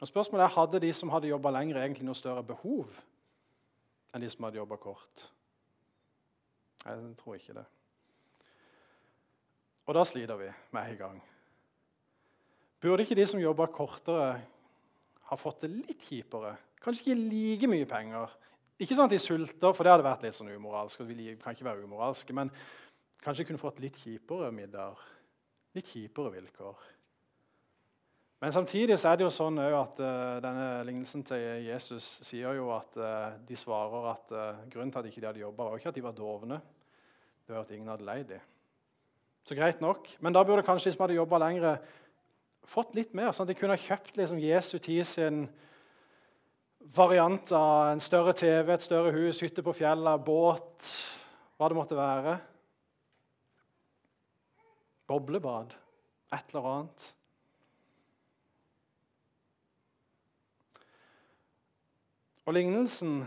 Og 0.00 0.06
Spørsmålet 0.06 0.44
er 0.44 0.54
hadde 0.54 0.80
de 0.82 0.92
som 0.92 1.10
hadde 1.14 1.30
jobba 1.30 1.50
lenger, 1.54 1.80
egentlig 1.80 2.06
noe 2.06 2.18
større 2.18 2.44
behov 2.46 2.90
enn 4.14 4.22
de 4.22 4.30
som 4.30 4.46
hadde 4.46 4.60
jobba 4.60 4.76
kort. 4.80 5.28
Jeg 6.84 7.16
tror 7.18 7.34
ikke 7.38 7.56
det. 7.58 7.64
Og 9.88 9.96
da 9.96 10.04
sliter 10.04 10.36
vi 10.36 10.48
med 10.76 10.90
en 10.92 10.98
gang. 11.00 11.20
Burde 12.80 13.02
ikke 13.02 13.16
de 13.18 13.26
som 13.26 13.40
jobber 13.40 13.72
kortere, 13.74 14.40
ha 15.28 15.36
fått 15.36 15.64
det 15.64 15.72
litt 15.72 16.04
kjipere? 16.04 16.54
Kanskje 16.82 17.08
ikke 17.08 17.22
like 17.22 17.70
mye 17.70 17.88
penger. 17.88 18.34
Ikke 18.78 18.94
sånn 18.94 19.08
at 19.08 19.14
de 19.16 19.18
sulter, 19.18 19.72
for 19.74 19.82
det 19.82 19.94
hadde 19.94 20.06
vært 20.06 20.22
litt 20.22 20.36
sånn 20.36 20.52
umoralsk. 20.52 21.00
og 21.02 21.08
Vi 21.08 21.34
kan 21.40 21.56
ikke 21.56 21.66
være 21.66 21.82
umoralske, 21.88 22.32
Men 22.32 22.52
kanskje 23.24 23.48
kunne 23.48 23.58
fått 23.58 23.80
litt 23.80 23.96
kjipere 23.98 24.52
middag. 24.52 25.00
Litt 25.74 25.90
kjipere 25.90 26.30
vilkår. 26.36 26.76
Men 28.38 28.54
samtidig 28.54 28.94
så 28.98 29.10
er 29.10 29.18
det 29.18 29.24
jo 29.26 29.32
sånn 29.34 29.56
at 29.58 29.96
uh, 29.98 30.36
denne 30.42 30.66
lignelsen 30.86 31.24
til 31.26 31.64
Jesus 31.66 32.04
sier 32.22 32.54
jo 32.54 32.68
at 32.70 32.98
uh, 33.00 33.32
de 33.42 33.56
svarer 33.58 34.04
at 34.12 34.34
uh, 34.34 34.60
grunnen 34.70 34.92
til 34.94 35.00
at 35.00 35.08
ikke 35.10 35.22
de 35.24 35.26
hadde 35.26 35.42
jobba, 35.42 35.64
var 35.64 35.74
jo 35.74 35.82
ikke 35.82 35.90
at 35.90 35.98
de 35.98 36.04
var 36.04 36.14
dovne. 36.14 36.60
Det 37.42 37.56
var 37.56 37.64
at 37.64 37.72
ingen 37.74 37.90
hadde 37.90 38.06
leid 38.06 38.28
dem. 38.30 38.44
Så 39.42 39.56
greit 39.58 39.82
nok. 39.82 40.06
Men 40.22 40.36
da 40.36 40.44
burde 40.46 40.62
kanskje 40.62 40.90
de 40.90 40.94
som 40.94 41.02
hadde 41.06 41.18
jobba 41.18 41.42
lenger, 41.42 41.80
fått 42.68 42.94
litt 42.94 43.16
mer, 43.16 43.32
sånn 43.32 43.48
at 43.48 43.54
de 43.54 43.58
kunne 43.58 43.80
kjøpt 43.80 44.20
liksom, 44.20 44.38
Jesu 44.44 44.76
tid 44.76 45.06
sin 45.08 45.42
variant 46.94 47.52
av 47.56 47.94
en 47.94 48.02
større 48.02 48.36
TV, 48.38 48.70
et 48.74 48.86
større 48.86 49.12
hus, 49.16 49.42
hytte 49.42 49.64
på 49.66 49.74
fjellet, 49.80 50.24
båt, 50.24 50.92
hva 51.58 51.72
det 51.72 51.80
måtte 51.80 51.98
være. 51.98 52.38
Boblebad, 55.10 55.74
et 56.36 56.52
eller 56.52 56.74
annet. 56.76 57.14
Og 62.48 62.54
Lignelsen 62.54 63.26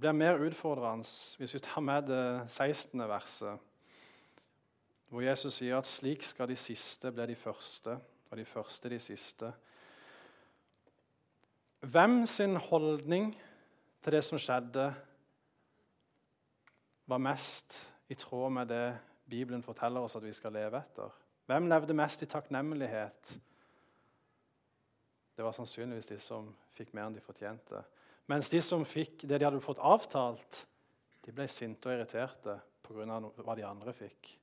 blir 0.00 0.14
mer 0.16 0.38
utfordrende 0.40 1.04
hvis 1.36 1.52
vi 1.54 1.58
tar 1.60 1.82
med 1.84 2.06
det 2.08 2.50
16. 2.50 3.02
verset 3.04 3.58
hvor 5.10 5.20
Jesus 5.20 5.58
sier 5.58 5.76
at 5.76 5.88
slik 5.90 6.24
skal 6.24 6.48
de 6.48 6.56
siste 6.56 7.10
bli 7.12 7.26
de 7.28 7.36
første, 7.36 7.98
og 8.30 8.38
de 8.38 8.46
første 8.48 8.88
de 8.88 8.98
siste. 8.98 9.50
Hvem 11.80 12.24
sin 12.26 12.56
holdning 12.56 13.34
til 14.02 14.16
det 14.16 14.24
som 14.24 14.40
skjedde, 14.40 14.86
var 17.06 17.18
mest 17.28 17.82
i 18.08 18.14
tråd 18.14 18.56
med 18.56 18.72
det 18.72 18.98
Bibelen 19.28 19.62
forteller 19.62 20.00
oss 20.00 20.16
at 20.16 20.24
vi 20.24 20.32
skal 20.32 20.56
leve 20.56 20.80
etter? 20.80 21.12
Hvem 21.46 21.68
levde 21.68 21.94
mest 21.94 22.22
i 22.22 22.30
takknemlighet? 22.30 23.36
Det 25.40 25.44
var 25.44 25.54
sannsynligvis 25.56 26.10
de 26.10 26.18
som 26.20 26.50
fikk 26.76 26.90
mer 26.92 27.06
enn 27.08 27.14
de 27.16 27.20
fortjente. 27.24 27.78
Mens 28.28 28.50
de 28.52 28.58
som 28.60 28.82
fikk 28.84 29.22
det 29.24 29.38
de 29.40 29.46
hadde 29.46 29.62
fått 29.64 29.78
avtalt, 29.80 30.66
de 31.24 31.32
ble 31.32 31.46
sinte 31.48 31.88
og 31.88 31.94
irriterte 31.94 32.58
pga. 32.84 33.16
hva 33.40 33.54
de 33.56 33.64
andre 33.64 33.94
fikk. 33.96 34.34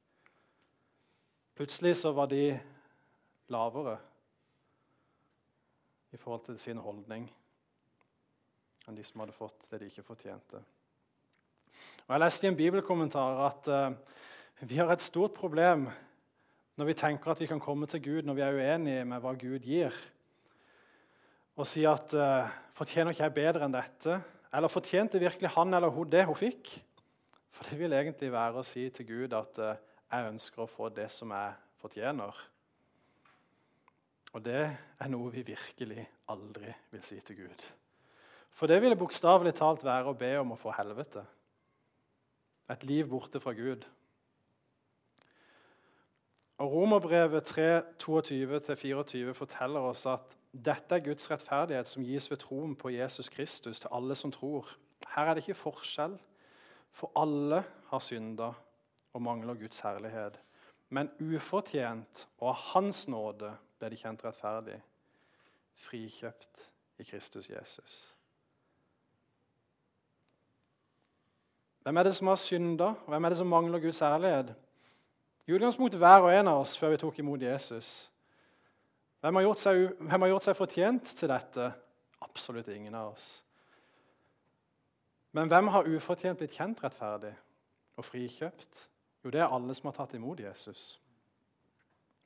Plutselig 1.54 2.00
så 2.00 2.16
var 2.18 2.32
de 2.34 2.58
lavere 3.54 3.94
i 6.10 6.18
forhold 6.18 6.48
til 6.50 6.60
sin 6.66 6.82
holdning 6.82 7.30
enn 8.88 8.98
de 8.98 9.06
som 9.06 9.22
hadde 9.22 9.38
fått 9.38 9.70
det 9.70 9.84
de 9.84 9.94
ikke 9.94 10.10
fortjente. 10.10 10.66
Og 12.08 12.10
Jeg 12.10 12.26
leste 12.26 12.48
i 12.48 12.50
en 12.56 12.62
bibelkommentar 12.66 13.46
at 13.46 13.70
uh, 13.70 14.66
vi 14.66 14.82
har 14.82 14.90
et 14.90 15.06
stort 15.06 15.38
problem 15.38 15.92
når 16.76 16.86
vi 16.86 17.02
tenker 17.06 17.32
at 17.32 17.40
vi 17.40 17.54
kan 17.54 17.62
komme 17.62 17.86
til 17.86 18.02
Gud 18.02 18.26
når 18.26 18.34
vi 18.34 18.48
er 18.50 18.64
uenige 18.64 19.06
med 19.06 19.22
hva 19.22 19.38
Gud 19.38 19.62
gir, 19.62 19.94
og 21.58 21.66
si 21.68 21.86
at 21.90 22.14
uh, 22.14 22.50
'Fortjener 22.78 23.12
ikke 23.12 23.24
jeg 23.24 23.34
bedre 23.34 23.66
enn 23.66 23.74
dette?' 23.74 24.22
Eller 24.54 24.70
'Fortjente 24.70 25.20
virkelig 25.20 25.50
han 25.58 25.74
eller 25.74 25.90
hun 25.90 26.10
det 26.10 26.26
hun 26.26 26.38
fikk?' 26.38 26.84
For 27.52 27.66
det 27.66 27.80
vil 27.80 27.94
egentlig 27.94 28.30
være 28.32 28.62
å 28.62 28.68
si 28.68 28.86
til 28.94 29.08
Gud 29.10 29.34
at 29.34 29.60
uh, 29.60 29.74
jeg 30.12 30.30
ønsker 30.30 30.64
å 30.64 30.70
få 30.70 30.90
det 30.94 31.10
som 31.12 31.34
jeg 31.34 31.56
fortjener. 31.82 32.38
Og 34.38 34.44
det 34.46 34.62
er 34.70 35.10
noe 35.10 35.32
vi 35.34 35.42
virkelig 35.42 36.06
aldri 36.30 36.70
vil 36.92 37.04
si 37.04 37.18
til 37.26 37.40
Gud. 37.42 37.66
For 38.54 38.70
det 38.70 38.78
ville 38.82 38.98
bokstavelig 38.98 39.56
talt 39.58 39.86
være 39.86 40.12
å 40.12 40.18
be 40.18 40.32
om 40.40 40.54
å 40.54 40.60
få 40.60 40.74
helvete. 40.78 41.24
Et 42.70 42.84
liv 42.84 43.08
borte 43.10 43.42
fra 43.42 43.54
Gud. 43.58 43.86
Og 46.58 46.74
Romerbrevet 46.74 47.46
3, 47.46 47.68
22-24 48.02 49.34
forteller 49.38 49.90
oss 49.90 50.06
at 50.10 50.34
dette 50.66 50.96
er 50.96 51.04
Guds 51.06 51.30
rettferdighet 51.32 51.88
som 51.88 52.04
gis 52.06 52.30
ved 52.32 52.42
troen 52.42 52.76
på 52.76 52.90
Jesus 52.90 53.30
Kristus 53.30 53.80
til 53.80 53.92
alle 53.92 54.16
som 54.16 54.32
tror. 54.32 54.70
Her 55.16 55.30
er 55.30 55.34
det 55.34 55.44
ikke 55.44 55.60
forskjell, 55.60 56.18
for 56.92 57.12
alle 57.16 57.64
har 57.90 58.00
synda 58.00 58.52
og 59.14 59.22
mangler 59.22 59.54
Guds 59.54 59.80
herlighet. 59.80 60.40
Men 60.90 61.10
ufortjent 61.20 62.28
og 62.40 62.50
av 62.50 62.60
Hans 62.74 63.08
nåde 63.08 63.54
ble 63.80 63.90
de 63.92 64.00
kjent 64.00 64.24
rettferdig, 64.26 64.78
frikjøpt 65.88 66.68
i 66.98 67.06
Kristus 67.06 67.50
Jesus. 67.50 67.98
Hvem 71.84 71.98
er 71.98 72.04
det 72.04 72.16
som 72.16 72.28
har 72.28 72.36
synda, 72.36 72.94
og 73.06 73.12
hvem 73.14 73.26
er 73.26 73.30
det 73.30 73.38
som 73.38 73.48
mangler 73.48 73.80
Guds 73.80 74.02
ærlighet? 74.02 74.56
I 75.48 75.54
utgangspunktet 75.56 76.00
hver 76.00 76.26
og 76.26 76.34
en 76.36 76.50
av 76.52 76.60
oss 76.60 76.76
før 76.78 76.92
vi 76.92 76.98
tok 77.00 77.20
imot 77.20 77.42
Jesus. 77.42 78.10
Hvem 79.22 79.40
har 79.40 79.48
gjort 79.48 79.62
seg, 79.62 79.84
hvem 79.98 80.24
har 80.24 80.32
gjort 80.34 80.46
seg 80.46 80.58
fortjent 80.58 81.16
til 81.18 81.32
dette? 81.32 81.72
Absolutt 82.22 82.70
ingen 82.74 82.96
av 82.98 83.14
oss. 83.14 83.28
Men 85.36 85.50
hvem 85.52 85.70
har 85.74 85.90
ufortjent 85.90 86.40
blitt 86.40 86.56
kjent 86.58 86.80
rettferdig 86.84 87.34
og 87.98 88.06
frikjøpt? 88.06 88.88
Jo, 89.26 89.34
det 89.34 89.42
er 89.42 89.52
alle 89.54 89.76
som 89.78 89.90
har 89.90 89.98
tatt 89.98 90.16
imot 90.18 90.40
Jesus. 90.42 90.96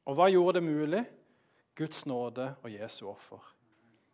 Og 0.08 0.18
hva 0.18 0.28
gjorde 0.32 0.60
det 0.60 0.68
mulig? 0.68 1.02
Guds 1.78 2.06
nåde 2.06 2.52
og 2.62 2.72
Jesu 2.72 3.06
offer. 3.10 3.42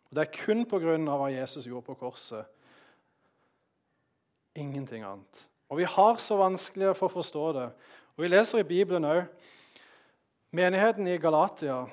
Og 0.08 0.16
Det 0.16 0.22
er 0.22 0.44
kun 0.44 0.64
pga. 0.64 0.96
hva 0.96 1.30
Jesus 1.32 1.66
gjorde 1.66 1.86
på 1.86 1.94
korset. 1.94 2.46
Ingenting 4.54 5.04
annet. 5.04 5.48
Og 5.68 5.78
vi 5.78 5.84
har 5.84 6.16
så 6.16 6.36
vanskelig 6.36 6.96
for 6.96 7.08
å 7.08 7.12
forstå 7.12 7.52
det. 7.52 7.70
Og 8.16 8.22
Vi 8.22 8.28
leser 8.28 8.58
i 8.58 8.62
Bibelen 8.62 9.04
òg 9.04 9.26
menigheten 10.50 11.06
i 11.06 11.18
Galatia 11.18 11.86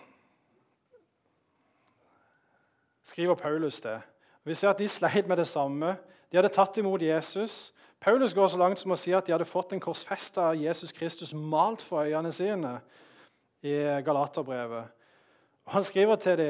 skriver 3.06 3.38
Paulus 3.38 3.82
det. 3.82 4.00
Vi 4.46 4.54
ser 4.54 4.74
at 4.74 4.82
De 4.82 4.88
sleit 4.88 5.28
med 5.28 5.38
det 5.38 5.48
samme. 5.48 5.96
De 6.32 6.38
hadde 6.38 6.54
tatt 6.54 6.78
imot 6.82 7.02
Jesus, 7.02 7.72
Paulus 8.06 8.34
går 8.34 8.48
så 8.48 8.58
langt 8.60 8.78
som 8.78 8.94
å 8.94 8.98
si 9.00 9.14
at 9.16 9.26
de 9.26 9.34
hadde 9.34 9.48
fått 9.50 9.74
en 9.74 9.82
korsfesta 9.82 10.52
Jesus 10.60 10.92
Kristus 10.94 11.32
malt 11.34 11.82
for 11.82 12.06
øynene 12.06 12.30
sine 12.36 12.76
i 13.66 13.74
Galaterbrevet. 14.06 14.92
Og 15.66 15.72
Han 15.74 15.84
skriver 15.84 16.20
til 16.22 16.38
de 16.38 16.50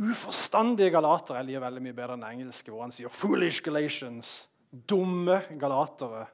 uforstandige 0.00 0.90
galatere. 0.90 1.42
Jeg 1.42 1.46
liker 1.50 1.60
veldig 1.66 1.82
mye 1.84 1.96
bedre 1.98 2.16
enn 2.16 2.24
engelske, 2.24 2.70
hvor 2.70 2.82
han 2.82 2.94
sier 2.94 3.08
'foolish 3.08 3.60
Galatians'. 3.62 4.48
Dumme 4.88 5.42
galatere. 5.60 6.26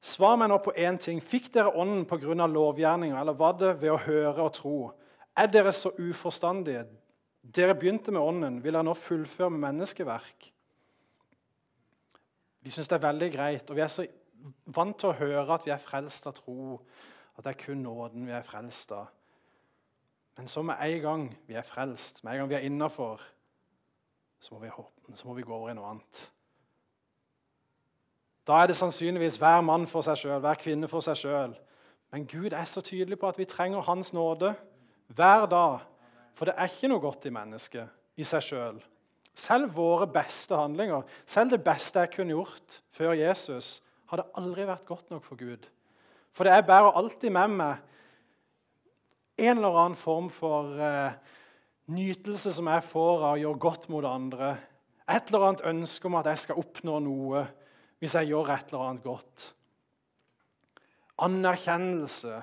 Svar 0.00 0.36
meg 0.36 0.48
nå 0.48 0.58
på 0.58 0.74
én 0.76 0.98
ting. 0.98 1.22
Fikk 1.22 1.54
dere 1.54 1.72
ånden 1.72 2.04
pga. 2.04 2.46
lovgjerninger, 2.46 3.20
eller 3.20 3.32
var 3.32 3.52
det 3.52 3.80
ved 3.80 3.90
å 3.90 3.96
høre 3.96 4.42
og 4.42 4.52
tro? 4.52 4.92
Er 5.36 5.46
dere 5.46 5.72
så 5.72 5.90
uforstandige? 5.98 6.86
Dere 7.42 7.74
begynte 7.74 8.12
med 8.12 8.20
ånden. 8.20 8.62
Vil 8.64 8.74
dere 8.74 8.86
nå 8.86 8.94
fullføre 8.98 9.50
med 9.50 9.62
menneskeverk? 9.66 10.52
Vi 12.60 12.72
syns 12.74 12.90
det 12.90 12.98
er 12.98 13.06
veldig 13.06 13.28
greit, 13.32 13.70
og 13.70 13.76
vi 13.78 13.84
er 13.84 13.92
så 13.92 14.04
vant 14.74 14.98
til 14.98 15.12
å 15.12 15.18
høre 15.18 15.54
at 15.54 15.66
vi 15.66 15.72
er 15.72 15.82
frelst 15.82 16.26
av 16.28 16.36
tro. 16.36 16.80
At 17.38 17.46
det 17.46 17.54
er 17.54 17.60
kun 17.62 17.84
nåden 17.86 18.26
vi 18.26 18.34
er 18.34 18.46
frelst 18.46 18.92
av. 18.92 19.12
Men 20.38 20.46
så 20.50 20.62
med 20.62 20.76
en 20.80 21.00
gang 21.02 21.22
vi 21.46 21.54
er 21.58 21.66
frelst, 21.66 22.22
med 22.24 22.32
en 22.32 22.38
gang 22.38 22.50
vi 22.50 22.54
er 22.54 22.66
innafor, 22.66 23.22
så, 24.38 24.58
så, 25.14 25.26
må 25.26 25.34
vi 25.34 25.42
gå 25.42 25.54
over 25.54 25.70
i 25.70 25.74
noe 25.74 25.88
annet. 25.90 26.20
Da 28.46 28.60
er 28.62 28.70
det 28.70 28.76
sannsynligvis 28.78 29.38
hver 29.42 29.60
mann 29.66 29.86
for 29.90 30.06
seg 30.06 30.20
sjøl, 30.20 30.38
hver 30.40 30.60
kvinne 30.60 30.88
for 30.88 31.02
seg 31.02 31.18
sjøl. 31.18 31.56
Men 32.14 32.26
Gud 32.30 32.54
er 32.54 32.64
så 32.70 32.80
tydelig 32.80 33.18
på 33.18 33.28
at 33.28 33.38
vi 33.38 33.48
trenger 33.50 33.82
Hans 33.84 34.12
nåde 34.12 34.54
hver 35.08 35.46
dag. 35.50 35.82
For 36.38 36.46
det 36.46 36.54
er 36.54 36.70
ikke 36.70 36.90
noe 36.92 37.02
godt 37.02 37.26
i 37.26 37.34
mennesket 37.34 38.18
i 38.18 38.26
seg 38.26 38.44
sjøl. 38.46 38.78
Selv 39.38 39.74
våre 39.74 40.06
beste 40.10 40.54
handlinger, 40.54 41.02
selv 41.26 41.50
det 41.54 41.64
beste 41.66 42.04
jeg 42.04 42.12
kunne 42.14 42.34
gjort 42.36 42.78
før 42.94 43.16
Jesus, 43.18 43.80
hadde 44.10 44.26
aldri 44.38 44.66
vært 44.66 44.86
godt 44.86 45.10
nok 45.10 45.26
for 45.26 45.38
Gud. 45.38 45.66
For 46.34 46.46
det 46.46 46.54
jeg 46.54 46.66
bærer 46.68 46.94
alltid 46.98 47.34
med 47.34 47.56
meg 47.58 47.84
en 49.38 49.58
eller 49.58 49.78
annen 49.82 49.98
form 49.98 50.30
for 50.34 50.78
eh, 50.82 51.14
nytelse 51.94 52.52
som 52.54 52.70
jeg 52.70 52.86
får 52.86 53.22
av 53.22 53.36
å 53.36 53.40
gjøre 53.42 53.62
godt 53.62 53.88
mot 53.92 54.06
andre. 54.06 54.52
Et 55.10 55.30
eller 55.30 55.46
annet 55.48 55.66
ønske 55.70 56.06
om 56.06 56.18
at 56.18 56.30
jeg 56.32 56.44
skal 56.44 56.62
oppnå 56.62 56.98
noe 57.02 57.44
hvis 57.98 58.14
jeg 58.18 58.30
gjør 58.30 58.52
et 58.54 58.70
eller 58.70 58.86
annet 58.86 59.06
godt. 59.06 59.48
Anerkjennelse 61.26 62.40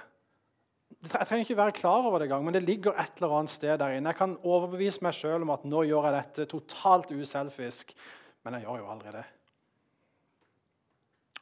jeg 1.06 1.28
trenger 1.28 1.44
ikke 1.46 1.58
være 1.58 1.72
klar 1.78 2.06
over 2.08 2.20
det, 2.20 2.30
gang, 2.30 2.46
men 2.46 2.54
det 2.54 2.64
ligger 2.64 2.94
et 2.98 3.18
eller 3.18 3.38
annet 3.38 3.54
sted 3.54 3.78
der 3.78 3.96
inne. 3.96 4.10
Jeg 4.10 4.20
kan 4.20 4.38
overbevise 4.44 5.04
meg 5.06 5.14
sjøl 5.14 5.46
om 5.46 5.54
at 5.54 5.66
nå 5.66 5.84
gjør 5.86 6.10
jeg 6.10 6.16
dette 6.18 6.46
totalt 6.52 7.12
uselfisk, 7.12 7.94
men 8.44 8.58
jeg 8.58 8.66
gjør 8.66 8.82
jo 8.82 8.92
aldri 8.94 9.14
det. 9.16 9.26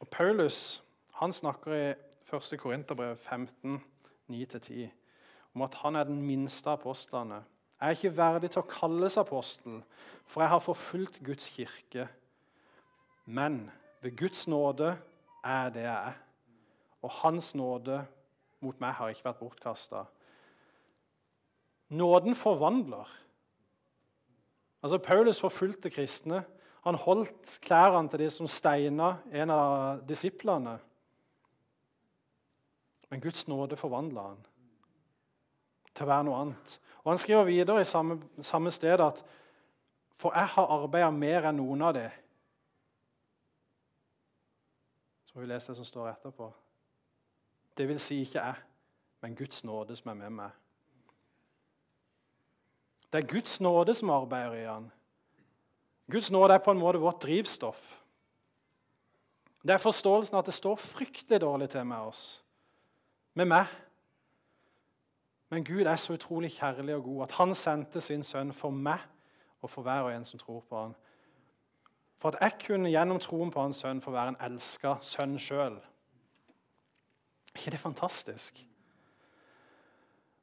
Og 0.03 0.09
Paulus 0.11 0.83
han 1.19 1.33
snakker 1.33 1.75
i 1.75 1.85
1. 2.33 2.59
Korinterbrev 2.59 3.15
15, 3.15 3.79
9-10 4.31 4.89
om 5.53 5.61
at 5.61 5.75
han 5.83 5.95
er 5.95 6.07
den 6.09 6.21
minste 6.21 6.69
apostlene. 6.73 7.43
Jeg 7.79 7.87
er 7.87 7.97
ikke 7.97 8.17
verdig 8.17 8.49
til 8.53 8.63
å 8.63 8.69
kalles 8.69 9.17
apostel, 9.21 9.81
for 10.25 10.41
jeg 10.41 10.51
har 10.53 10.63
forfulgt 10.63 11.19
Guds 11.25 11.49
kirke. 11.53 12.07
Men 13.25 13.67
ved 14.01 14.17
Guds 14.17 14.47
nåde 14.47 14.95
er 15.45 15.69
det 15.75 15.85
jeg 15.85 16.11
er. 16.11 16.17
Og 17.03 17.11
Hans 17.21 17.51
nåde 17.55 18.01
mot 18.63 18.79
meg 18.81 18.95
har 18.97 19.11
ikke 19.11 19.27
vært 19.27 19.41
bortkasta. 19.41 20.05
Nåden 21.93 22.35
forvandler. 22.35 23.09
Altså, 24.83 24.97
Paulus 24.97 25.39
forfulgte 25.39 25.91
kristne. 25.93 26.43
Han 26.83 26.95
holdt 26.95 27.59
klærne 27.61 28.09
til 28.09 28.19
de 28.19 28.29
som 28.29 28.47
steina 28.47 29.17
en 29.31 29.53
av 29.53 30.01
disiplene. 30.07 30.77
Men 33.09 33.21
Guds 33.21 33.47
nåde 33.47 33.77
forvandla 33.77 34.25
han 34.31 34.41
til 35.93 36.05
å 36.05 36.09
være 36.09 36.25
noe 36.27 36.41
annet. 36.41 36.79
Og 37.03 37.11
Han 37.11 37.21
skriver 37.21 37.43
videre 37.45 37.83
i 37.83 37.87
samme, 37.87 38.17
samme 38.41 38.71
sted 38.71 38.99
at 38.99 39.23
For 40.17 40.31
jeg 40.35 40.47
har 40.55 40.69
arbeida 40.71 41.09
mer 41.11 41.49
enn 41.49 41.57
noen 41.59 41.81
av 41.83 41.93
de. 41.97 42.05
Så 45.25 45.35
må 45.35 45.41
vi 45.43 45.49
lese 45.49 45.71
det 45.71 45.75
som 45.75 45.87
står 45.87 46.11
etterpå. 46.13 46.47
Det 47.77 47.87
vil 47.87 47.99
si 47.99 48.19
ikke 48.21 48.39
jeg, 48.39 48.55
men 49.21 49.35
Guds 49.35 49.63
nåde 49.63 49.95
som 49.95 50.09
er 50.09 50.19
med 50.19 50.29
meg. 50.29 50.51
Det 53.13 53.23
er 53.23 53.27
Guds 53.27 53.61
nåde 53.61 53.93
som 53.93 54.09
arbeider 54.09 54.53
i 54.53 54.65
han. 54.65 54.91
Guds 56.11 56.31
nåde 56.31 56.53
er 56.53 56.57
på 56.57 56.71
en 56.71 56.79
måte 56.79 56.99
vårt 56.99 57.23
drivstoff. 57.23 57.99
Det 59.63 59.73
er 59.73 59.77
forståelsen 59.77 60.37
at 60.37 60.45
det 60.45 60.53
står 60.53 60.75
fryktelig 60.75 61.41
dårlig 61.41 61.69
til 61.69 61.85
med 61.85 61.97
oss, 61.97 62.43
med 63.33 63.45
meg. 63.45 63.65
Men 65.49 65.63
Gud 65.65 65.85
er 65.85 65.95
så 65.95 66.13
utrolig 66.13 66.51
kjærlig 66.51 66.95
og 66.95 67.03
god 67.03 67.23
at 67.23 67.31
han 67.31 67.55
sendte 67.55 68.01
sin 68.01 68.23
sønn 68.23 68.53
for 68.53 68.69
meg 68.69 68.99
og 69.61 69.69
for 69.69 69.81
hver 69.81 70.01
og 70.01 70.15
en 70.15 70.25
som 70.25 70.39
tror 70.39 70.59
på 70.69 70.81
han. 70.81 70.95
For 72.17 72.33
at 72.33 72.41
jeg 72.41 72.67
kunne 72.67 72.89
gjennom 72.89 73.19
troen 73.19 73.51
på 73.51 73.61
hans 73.61 73.77
sønn 73.77 74.01
få 74.01 74.11
være 74.11 74.33
en 74.33 74.41
elska 74.41 74.95
sønn 75.01 75.37
sjøl. 75.39 75.77
Er 77.53 77.59
ikke 77.59 77.71
det 77.71 77.79
fantastisk? 77.79 78.65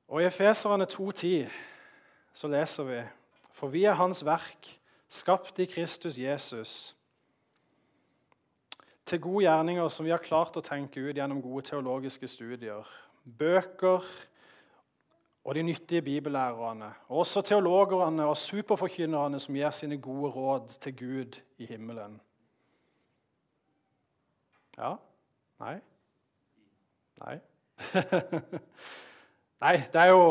Og 0.09 0.23
I 0.23 0.27
Efeserne 0.27 0.85
2,10 0.85 1.51
så 2.33 2.49
leser 2.49 2.85
vi 2.85 3.03
For 3.53 3.69
vi 3.69 3.85
er 3.85 3.95
Hans 3.95 4.25
verk, 4.25 4.81
skapt 5.09 5.59
i 5.59 5.65
Kristus 5.65 6.19
Jesus, 6.19 6.97
til 9.05 9.21
gode 9.21 9.45
gjerninger 9.45 9.89
som 9.89 10.07
vi 10.07 10.11
har 10.11 10.23
klart 10.23 10.57
å 10.57 10.63
tenke 10.63 11.03
ut 11.03 11.17
gjennom 11.19 11.43
gode 11.43 11.67
teologiske 11.67 12.29
studier. 12.31 12.87
Bøker 13.25 14.07
og 15.45 15.55
de 15.55 15.63
nyttige 15.63 16.03
bibellærerne. 16.03 16.93
Og 17.09 17.19
også 17.19 17.43
teologerne 17.43 18.27
og 18.27 18.37
superforkynnerne 18.37 19.41
som 19.41 19.55
gir 19.55 19.71
sine 19.75 19.99
gode 19.99 20.31
råd 20.31 20.69
til 20.81 20.97
Gud 20.97 21.41
i 21.59 21.67
himmelen. 21.67 22.21
Ja? 24.79 24.95
Nei? 25.61 25.81
Nei. 27.21 27.37
Nei, 29.65 29.77
det 29.93 30.01
er 30.01 30.13
jo 30.15 30.25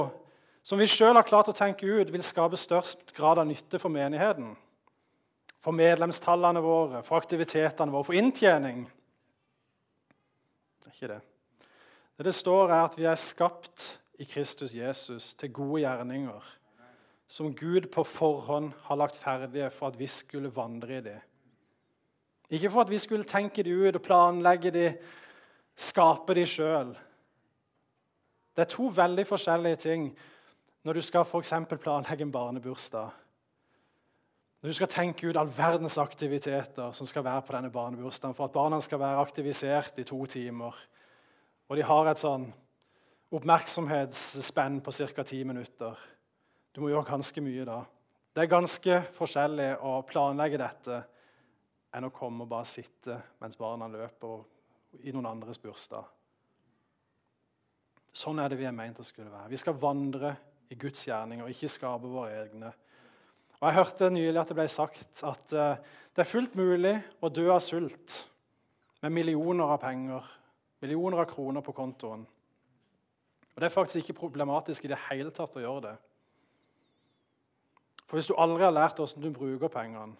som 0.69 0.78
vi 0.78 0.86
sjøl 0.86 1.17
har 1.17 1.25
klart 1.25 1.49
å 1.49 1.56
tenke 1.56 1.88
ut, 1.88 2.12
vil 2.13 2.21
skape 2.25 2.58
størst 2.60 3.13
grad 3.17 3.39
av 3.41 3.47
nytte 3.49 3.80
for 3.82 3.89
menigheten. 3.89 4.52
For 5.65 5.75
medlemstallene 5.75 6.62
våre, 6.62 7.02
for 7.08 7.17
aktivitetene 7.17 7.89
våre, 7.89 8.06
for 8.06 8.17
inntjening. 8.19 8.84
Det 10.78 10.91
er 10.91 10.93
ikke 10.93 11.12
det. 11.15 11.19
Det 12.19 12.28
det 12.28 12.36
står, 12.36 12.69
er 12.69 12.84
at 12.84 12.97
vi 12.99 13.08
er 13.10 13.17
skapt 13.17 13.88
i 14.19 14.28
Kristus 14.30 14.75
Jesus 14.75 15.32
til 15.39 15.54
gode 15.56 15.82
gjerninger, 15.86 16.54
som 17.30 17.49
Gud 17.56 17.88
på 17.93 18.04
forhånd 18.06 18.69
har 18.86 18.99
lagt 18.99 19.17
ferdige 19.17 19.71
for 19.73 19.89
at 19.89 19.99
vi 19.99 20.08
skulle 20.12 20.52
vandre 20.54 20.99
i 20.99 21.06
det. 21.06 21.17
Ikke 22.49 22.69
for 22.69 22.86
at 22.86 22.93
vi 22.93 23.02
skulle 23.02 23.25
tenke 23.30 23.63
det 23.63 23.73
ut 23.73 23.95
og 23.95 24.06
planlegge 24.06 24.73
det, 24.75 24.89
skape 25.80 26.36
de 26.36 26.46
sjøl. 26.48 26.92
Det 28.56 28.65
er 28.65 28.74
to 28.74 28.89
veldig 28.92 29.26
forskjellige 29.28 29.82
ting 29.86 30.10
når 30.84 31.00
du 31.00 31.02
skal 31.04 31.26
for 31.28 31.44
planlegge 31.80 32.24
en 32.24 32.32
barnebursdag. 32.32 33.10
Når 34.60 34.70
du 34.70 34.76
skal 34.76 34.92
tenke 34.92 35.30
ut 35.30 35.38
all 35.39 35.52
verdens 35.56 35.98
aktiviteter 35.98 36.92
som 36.92 37.08
skal 37.08 37.24
være 37.24 37.42
på 37.48 37.56
denne 37.56 37.72
barnebursdagen 37.72 38.36
for 38.36 38.50
at 38.50 38.52
barna 38.52 38.80
skal 38.80 39.00
være 39.00 39.22
aktivisert 39.22 40.00
i 40.00 40.04
to 40.04 40.26
timer, 40.26 40.76
og 41.70 41.78
de 41.78 41.84
har 41.84 42.10
et 42.10 42.20
sånn 42.20 42.50
oppmerksomhetsspenn 43.32 44.82
på 44.82 44.92
ca. 44.92 45.24
ti 45.24 45.44
minutter 45.44 45.96
Du 46.76 46.82
må 46.82 46.89
gjøre 46.89 47.06
ganske 47.06 47.42
mye 47.42 47.65
da. 47.65 47.84
Det 48.34 48.44
er 48.44 48.52
ganske 48.52 49.02
forskjellig 49.15 49.78
å 49.82 50.02
planlegge 50.06 50.58
dette 50.58 51.00
enn 51.96 52.06
å 52.06 52.13
komme 52.13 52.44
og 52.44 52.50
bare 52.52 52.68
sitte 52.70 53.15
mens 53.42 53.58
barna 53.58 53.88
løper 53.88 54.44
i 55.04 55.13
noen 55.13 55.30
andres 55.30 55.60
bursdag. 55.62 56.08
Sånn 58.15 58.41
er 58.41 58.52
det 58.52 58.58
vi 58.60 58.67
er 58.67 58.75
meint 58.75 58.99
å 58.99 59.06
skulle 59.06 59.32
være. 59.32 59.52
Vi 59.52 59.60
skal 59.62 59.78
vandre 59.80 60.34
i 60.69 60.78
Guds 60.80 61.06
gjerning 61.08 61.43
og 61.43 61.52
ikke 61.54 61.69
skape 61.71 62.10
våre 62.10 62.41
egne. 62.41 62.71
Og 63.60 63.67
Jeg 63.67 63.78
hørte 63.78 64.10
nylig 64.13 64.41
at 64.41 64.49
det 64.49 64.58
ble 64.58 64.67
sagt 64.71 65.23
at 65.28 65.56
uh, 65.56 65.78
det 66.15 66.23
er 66.23 66.30
fullt 66.30 66.58
mulig 66.58 66.95
å 67.21 67.32
dø 67.32 67.49
av 67.54 67.62
sult 67.63 68.23
med 69.04 69.13
millioner 69.15 69.75
av 69.75 69.80
penger, 69.84 70.25
millioner 70.84 71.23
av 71.23 71.30
kroner 71.32 71.63
på 71.63 71.75
kontoen. 71.75 72.25
Og 73.54 73.62
Det 73.62 73.67
er 73.67 73.75
faktisk 73.75 74.02
ikke 74.02 74.21
problematisk 74.21 74.86
i 74.86 74.91
det 74.91 74.99
hele 75.10 75.32
tatt 75.36 75.58
å 75.60 75.63
gjøre 75.63 75.86
det. 75.89 75.95
For 78.08 78.17
hvis 78.17 78.30
du 78.32 78.36
aldri 78.39 78.65
har 78.65 78.73
lært 78.73 78.97
hvordan 78.97 79.21
du 79.21 79.36
bruker 79.36 79.71
pengene, 79.71 80.17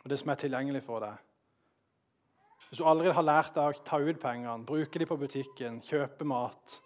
og 0.00 0.10
det 0.10 0.18
som 0.20 0.32
er 0.32 0.40
tilgjengelig 0.40 0.82
for 0.84 1.02
deg 1.04 1.29
Hvis 2.68 2.78
du 2.78 2.86
aldri 2.86 3.10
har 3.14 3.24
lært 3.26 3.56
deg 3.56 3.66
å 3.80 3.84
ta 3.86 3.98
ut 3.98 4.20
pengene, 4.20 4.66
bruke 4.66 4.98
dem 5.00 5.08
på 5.10 5.18
butikken, 5.18 5.80
kjøpe 5.86 6.28
mat 6.28 6.80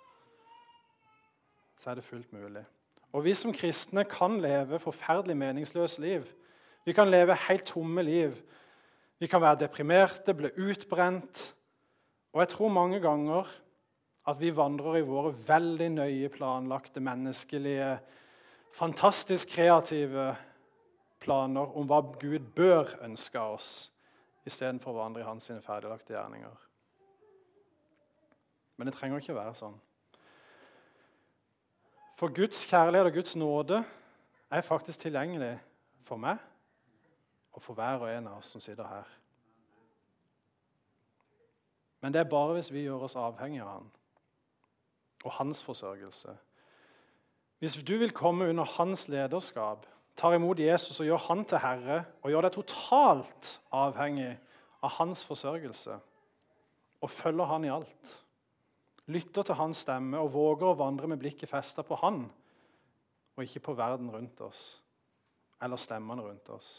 så 1.84 1.90
er 1.90 1.98
det 2.00 2.06
fullt 2.08 2.32
mulig. 2.32 2.62
Og 3.12 3.26
vi 3.26 3.34
som 3.36 3.52
kristne 3.52 4.06
kan 4.08 4.38
leve 4.40 4.78
forferdelig 4.80 5.36
meningsløse 5.36 6.00
liv. 6.00 6.24
Vi 6.84 6.94
kan 6.96 7.10
leve 7.10 7.36
helt 7.48 7.66
tomme 7.68 8.02
liv. 8.02 8.38
Vi 9.20 9.28
kan 9.28 9.42
være 9.42 9.66
deprimerte, 9.66 10.34
bli 10.34 10.48
utbrent. 10.56 11.54
Og 12.32 12.40
jeg 12.40 12.48
tror 12.54 12.72
mange 12.72 13.00
ganger 13.04 13.50
at 14.26 14.40
vi 14.40 14.54
vandrer 14.56 14.96
i 14.96 15.04
våre 15.04 15.34
veldig 15.46 15.90
nøye 15.98 16.32
planlagte, 16.32 17.04
menneskelige, 17.04 17.98
fantastisk 18.72 19.52
kreative 19.52 20.30
planer 21.20 21.76
om 21.76 21.84
hva 21.86 22.00
Gud 22.16 22.48
bør 22.56 22.96
ønske 23.04 23.38
av 23.38 23.58
oss, 23.58 23.92
istedenfor 24.44 24.92
å 24.92 25.02
vandre 25.02 25.22
i 25.22 25.26
hans 25.26 25.50
ferdiglagte 25.64 26.14
gjerninger. 26.14 26.62
Men 28.76 28.88
det 28.88 28.94
trenger 28.96 29.22
ikke 29.22 29.34
å 29.34 29.40
være 29.40 29.56
sånn. 29.58 29.76
For 32.18 32.32
Guds 32.34 32.62
kjærlighet 32.70 33.10
og 33.10 33.16
Guds 33.16 33.36
nåde 33.36 33.82
er 34.50 34.66
faktisk 34.66 35.04
tilgjengelig 35.04 35.56
for 36.06 36.20
meg 36.20 36.38
og 37.54 37.62
for 37.62 37.78
hver 37.78 38.02
og 38.02 38.10
en 38.10 38.30
av 38.30 38.40
oss 38.40 38.52
som 38.54 38.62
sitter 38.62 38.86
her. 38.86 39.10
Men 42.02 42.12
det 42.12 42.20
er 42.20 42.30
bare 42.30 42.56
hvis 42.56 42.72
vi 42.72 42.84
gjør 42.84 43.06
oss 43.06 43.16
avhengig 43.16 43.62
av 43.64 43.70
Han 43.72 43.92
og 45.24 45.32
hans 45.38 45.62
forsørgelse. 45.64 46.34
Hvis 47.58 47.78
du 47.80 47.96
vil 47.96 48.12
komme 48.12 48.48
under 48.48 48.64
hans 48.64 49.06
lederskap, 49.08 49.86
tar 50.16 50.36
imot 50.36 50.60
Jesus 50.62 51.00
og 51.00 51.08
gjør 51.08 51.24
han 51.28 51.44
til 51.48 51.62
herre, 51.62 52.02
og 52.22 52.30
gjør 52.30 52.46
deg 52.46 52.56
totalt 52.58 53.54
avhengig 53.74 54.34
av 54.84 54.96
hans 54.98 55.24
forsørgelse, 55.26 55.96
og 57.02 57.10
følger 57.10 57.50
han 57.50 57.66
i 57.66 57.72
alt 57.72 58.20
lytter 59.06 59.44
til 59.44 59.58
hans 59.58 59.84
stemme 59.84 60.20
og 60.20 60.32
våger 60.32 60.70
å 60.70 60.78
vandre 60.78 61.08
med 61.10 61.20
blikket 61.20 61.50
festa 61.50 61.84
på 61.84 61.98
han, 62.00 62.24
og 63.34 63.44
ikke 63.44 63.62
på 63.66 63.76
verden 63.76 64.10
rundt 64.12 64.40
oss 64.44 64.64
eller 65.64 65.80
stemmene 65.80 66.24
rundt 66.24 66.48
oss. 66.52 66.72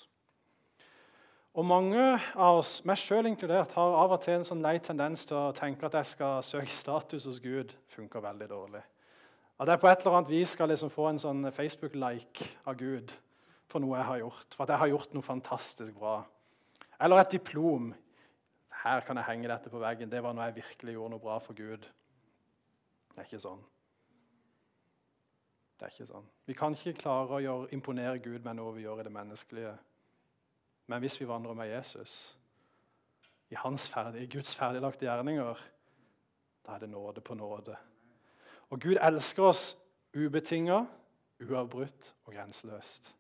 Og 1.55 1.63
Mange 1.65 2.01
av 2.35 2.59
oss, 2.59 2.81
meg 2.85 2.99
sjøl 2.99 3.29
inkludert, 3.29 3.71
har 3.77 3.93
av 3.95 4.11
og 4.11 4.19
til 4.21 4.35
en 4.35 4.45
sånn 4.45 4.61
lei 4.61 4.75
tendens 4.83 5.23
til 5.25 5.37
å 5.39 5.53
tenke 5.55 5.87
at 5.87 5.95
jeg 5.95 6.09
skal 6.09 6.43
søke 6.43 6.73
status 6.73 7.25
hos 7.25 7.39
Gud. 7.39 7.71
funker 7.87 8.21
veldig 8.21 8.49
dårlig. 8.49 8.81
At 9.57 9.71
jeg 9.71 9.79
på 9.79 9.87
et 9.87 10.03
eller 10.03 10.17
annet 10.17 10.29
vis 10.29 10.49
skal 10.51 10.69
liksom 10.69 10.91
få 10.91 11.07
en 11.09 11.19
sånn 11.19 11.51
Facebook-like 11.55 12.49
av 12.67 12.75
Gud 12.75 13.13
for 13.71 13.83
noe 13.83 13.97
jeg 13.99 14.07
har 14.09 14.23
gjort. 14.23 14.55
For 14.55 14.65
at 14.65 14.73
jeg 14.73 14.83
har 14.83 14.91
gjort 14.93 15.13
noe 15.15 15.25
fantastisk 15.25 15.95
bra. 15.99 16.17
Eller 17.01 17.21
et 17.21 17.37
diplom. 17.37 17.93
Her 18.83 19.05
kan 19.05 19.17
jeg 19.17 19.29
henge 19.29 19.49
dette 19.49 19.71
på 19.73 19.81
veggen. 19.81 20.11
Det 20.11 20.21
var 20.23 20.35
når 20.35 20.49
jeg 20.49 20.59
virkelig 20.61 20.97
gjorde 20.97 21.15
noe 21.15 21.23
bra 21.23 21.37
for 21.43 21.57
Gud. 21.57 21.87
Det 23.15 23.23
er 23.23 23.27
ikke 23.29 23.41
sånn. 23.41 23.63
Det 25.75 25.87
er 25.87 25.91
ikke 25.91 26.07
sånn. 26.07 26.27
Vi 26.47 26.55
kan 26.55 26.75
ikke 26.75 26.99
klare 27.01 27.35
å 27.35 27.43
gjøre, 27.43 27.69
imponere 27.75 28.21
Gud 28.23 28.45
med 28.45 28.59
noe 28.59 28.75
vi 28.77 28.85
gjør 28.85 29.01
i 29.01 29.07
det 29.07 29.13
menneskelige. 29.15 29.73
Men 30.87 31.01
hvis 31.01 31.17
vi 31.19 31.27
vandrer 31.27 31.57
med 31.57 31.71
Jesus, 31.71 32.35
i, 33.49 33.55
ferdig, 33.55 34.23
i 34.23 34.29
Guds 34.31 34.55
ferdiglagte 34.55 35.07
gjerninger, 35.07 35.59
da 36.65 36.75
er 36.75 36.85
det 36.85 36.89
nåde 36.89 37.21
på 37.21 37.35
nåde. 37.37 37.75
Og 38.69 38.81
Gud 38.81 38.97
elsker 39.01 39.49
oss 39.49 39.65
Ubetinga, 40.15 40.85
uavbrutt 41.43 42.13
og 42.25 42.33
grenseløst. 42.33 43.11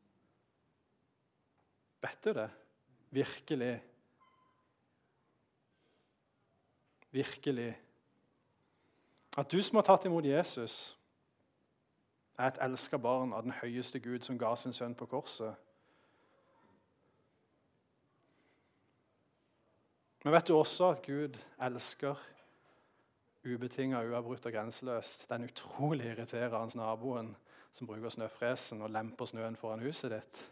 Vet 2.05 2.23
du 2.23 2.33
det? 2.37 2.49
Virkelig. 3.09 3.83
Virkelig. 7.11 7.81
At 9.37 9.51
du 9.51 9.61
som 9.61 9.79
har 9.79 9.87
tatt 9.87 10.05
imot 10.05 10.25
Jesus, 10.25 10.97
er 12.37 12.51
et 12.51 12.59
elska 12.61 12.97
barn 13.01 13.33
av 13.33 13.45
den 13.45 13.55
høyeste 13.57 13.99
Gud 14.03 14.25
som 14.27 14.37
ga 14.37 14.51
sin 14.59 14.75
sønn 14.75 14.95
på 14.95 15.07
korset. 15.09 15.55
Men 20.23 20.33
vet 20.33 20.47
du 20.47 20.55
også 20.57 20.89
at 20.95 21.01
Gud 21.05 21.37
elsker 21.61 22.19
ubetinga, 23.45 24.01
uavbrutt 24.03 24.45
og 24.45 24.53
grenseløst 24.53 25.29
den 25.29 25.47
utrolig 25.49 26.11
irriterende 26.11 26.77
naboen 26.77 27.35
som 27.71 27.87
bruker 27.87 28.09
snøfresen 28.09 28.81
og 28.81 28.91
lemper 28.93 29.29
snøen 29.29 29.55
foran 29.55 29.85
huset 29.85 30.11
ditt? 30.11 30.45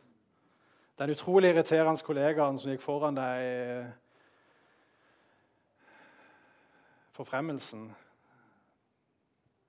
Den 1.00 1.10
utrolig 1.10 1.50
irriterende 1.50 2.06
kollegaen 2.06 2.58
som 2.62 2.70
gikk 2.70 2.84
foran 2.86 3.16
deg 3.18 3.44
i 3.44 3.54
forfremmelsen. 7.18 7.88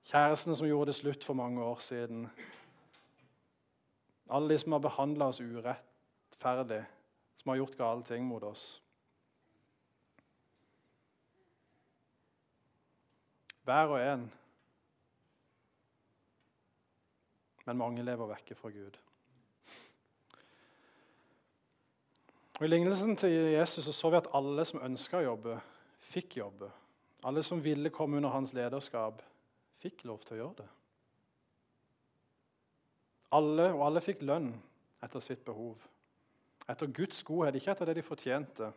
Kjæresten 0.05 0.57
som 0.57 0.69
gjorde 0.69 0.91
det 0.93 0.99
slutt 0.99 1.25
for 1.25 1.35
mange 1.35 1.65
år 1.65 1.81
siden. 1.81 2.27
Alle 4.29 4.53
de 4.53 4.59
som 4.59 4.77
har 4.77 4.83
behandla 4.85 5.31
oss 5.33 5.41
urettferdig, 5.41 6.83
som 7.37 7.49
har 7.51 7.57
gjort 7.57 7.79
gale 7.79 8.05
ting 8.05 8.29
mot 8.29 8.45
oss. 8.45 8.83
Hver 13.65 13.97
og 13.97 14.01
en. 14.01 14.29
Men 17.65 17.81
mange 17.81 18.05
lever 18.05 18.29
vekke 18.29 18.55
fra 18.55 18.69
Gud. 18.69 19.04
Og 22.59 22.67
I 22.67 22.71
lignelsen 22.71 23.17
til 23.19 23.31
Jesus 23.31 23.85
så, 23.85 23.93
så 23.93 24.11
vi 24.11 24.21
at 24.21 24.31
alle 24.35 24.65
som 24.69 24.83
ønska 24.87 25.19
å 25.19 25.27
jobbe, 25.27 25.57
fikk 26.07 26.37
jobbe. 26.39 26.69
Alle 27.27 27.43
som 27.43 27.63
ville 27.65 27.91
komme 27.91 28.21
under 28.21 28.31
hans 28.31 28.53
lederskap, 28.55 29.23
fikk 29.83 30.05
lov 30.07 30.23
til 30.23 30.37
å 30.37 30.41
gjøre 30.43 30.63
det. 30.63 30.69
Alle, 33.35 33.67
og 33.75 33.83
alle 33.89 34.03
fikk 34.05 34.23
lønn 34.23 34.53
etter 35.03 35.25
sitt 35.25 35.43
behov. 35.45 35.83
Etter 36.71 36.93
Guds 36.95 37.23
godhet, 37.27 37.59
ikke 37.59 37.75
etter 37.75 37.91
det 37.91 37.99
de 37.99 38.07
fortjente. 38.07 38.71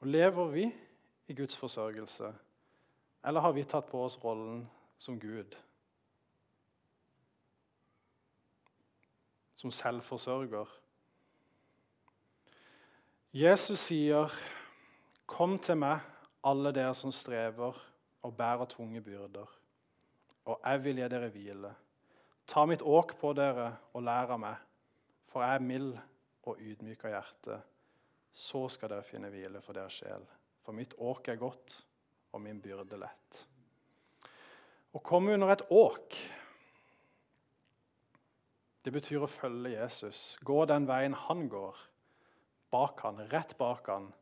Og 0.00 0.08
Lever 0.08 0.50
vi 0.54 0.66
i 1.28 1.36
Guds 1.36 1.58
forsørgelse, 1.58 2.32
eller 3.26 3.42
har 3.42 3.52
vi 3.52 3.64
tatt 3.66 3.88
på 3.90 4.00
oss 4.06 4.16
rollen 4.22 4.64
som 4.98 5.18
Gud? 5.20 5.56
Som 9.56 9.72
selvforsørger? 9.72 10.68
Jesus 13.32 13.78
sier, 13.78 14.32
'Kom 15.26 15.58
til 15.58 15.76
meg, 15.76 16.00
alle 16.44 16.72
dere 16.72 16.94
som 16.94 17.10
strever 17.12 17.74
og 18.22 18.36
bærer 18.36 18.64
tunge 18.64 19.00
byrder, 19.00 19.46
og 20.44 20.60
jeg 20.64 20.84
vil 20.84 20.96
gi 20.96 21.08
dere 21.08 21.28
hvile.' 21.28 21.74
'Ta 22.46 22.64
mitt 22.64 22.82
åk 22.82 23.18
på 23.20 23.32
dere 23.32 23.76
og 23.92 24.02
lær 24.02 24.30
av 24.30 24.38
meg, 24.38 24.56
for 25.28 25.42
jeg 25.42 25.54
er 25.54 25.58
mild 25.58 25.98
og 26.42 26.60
ydmyk 26.60 27.04
av 27.04 27.10
hjerte.' 27.10 27.62
Så 28.32 28.68
skal 28.68 28.88
dere 28.88 29.02
finne 29.02 29.30
hvile 29.32 29.62
for 29.64 29.72
deres 29.72 29.92
sjel. 29.92 30.24
For 30.64 30.72
mitt 30.72 30.94
åk 30.98 31.28
er 31.28 31.36
godt, 31.36 31.86
og 32.32 32.40
min 32.40 32.60
byrde 32.60 32.98
lett. 33.00 33.46
Å 34.92 34.98
komme 34.98 35.32
under 35.32 35.48
et 35.48 35.62
åk 35.70 36.16
det 38.86 38.92
betyr 38.94 39.24
å 39.26 39.30
følge 39.30 39.72
Jesus. 39.74 40.36
Gå 40.46 40.60
den 40.70 40.86
veien 40.86 41.16
han 41.26 41.48
går. 41.50 41.78
Bak 42.70 43.02
han, 43.02 43.18
rett 43.32 43.56
bak 43.58 43.88
han. 43.90 44.12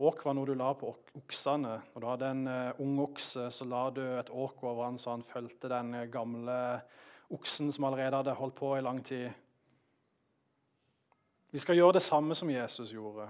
Åk 0.00 0.22
var 0.24 0.32
noe 0.38 0.48
du 0.48 0.54
la 0.56 0.70
på 0.72 0.94
oksene. 1.18 1.74
Når 1.92 2.00
du 2.00 2.06
hadde 2.08 2.30
en 2.32 2.46
uh, 2.48 2.80
ung 2.80 2.96
okse, 3.04 3.50
så 3.52 3.66
la 3.68 3.82
du 3.92 4.00
et 4.00 4.32
åk 4.32 4.64
over 4.64 4.86
han 4.86 4.96
så 4.96 5.12
han 5.12 5.26
fulgte 5.28 5.68
den 5.68 5.92
eh, 5.98 6.08
gamle 6.08 6.56
oksen 7.32 7.68
som 7.72 7.84
allerede 7.84 8.22
hadde 8.22 8.38
holdt 8.38 8.56
på 8.56 8.72
i 8.78 8.84
lang 8.84 9.02
tid. 9.04 9.28
Vi 11.52 11.60
skal 11.60 11.76
gjøre 11.76 11.98
det 11.98 12.06
samme 12.08 12.32
som 12.36 12.48
Jesus 12.48 12.94
gjorde 12.96 13.28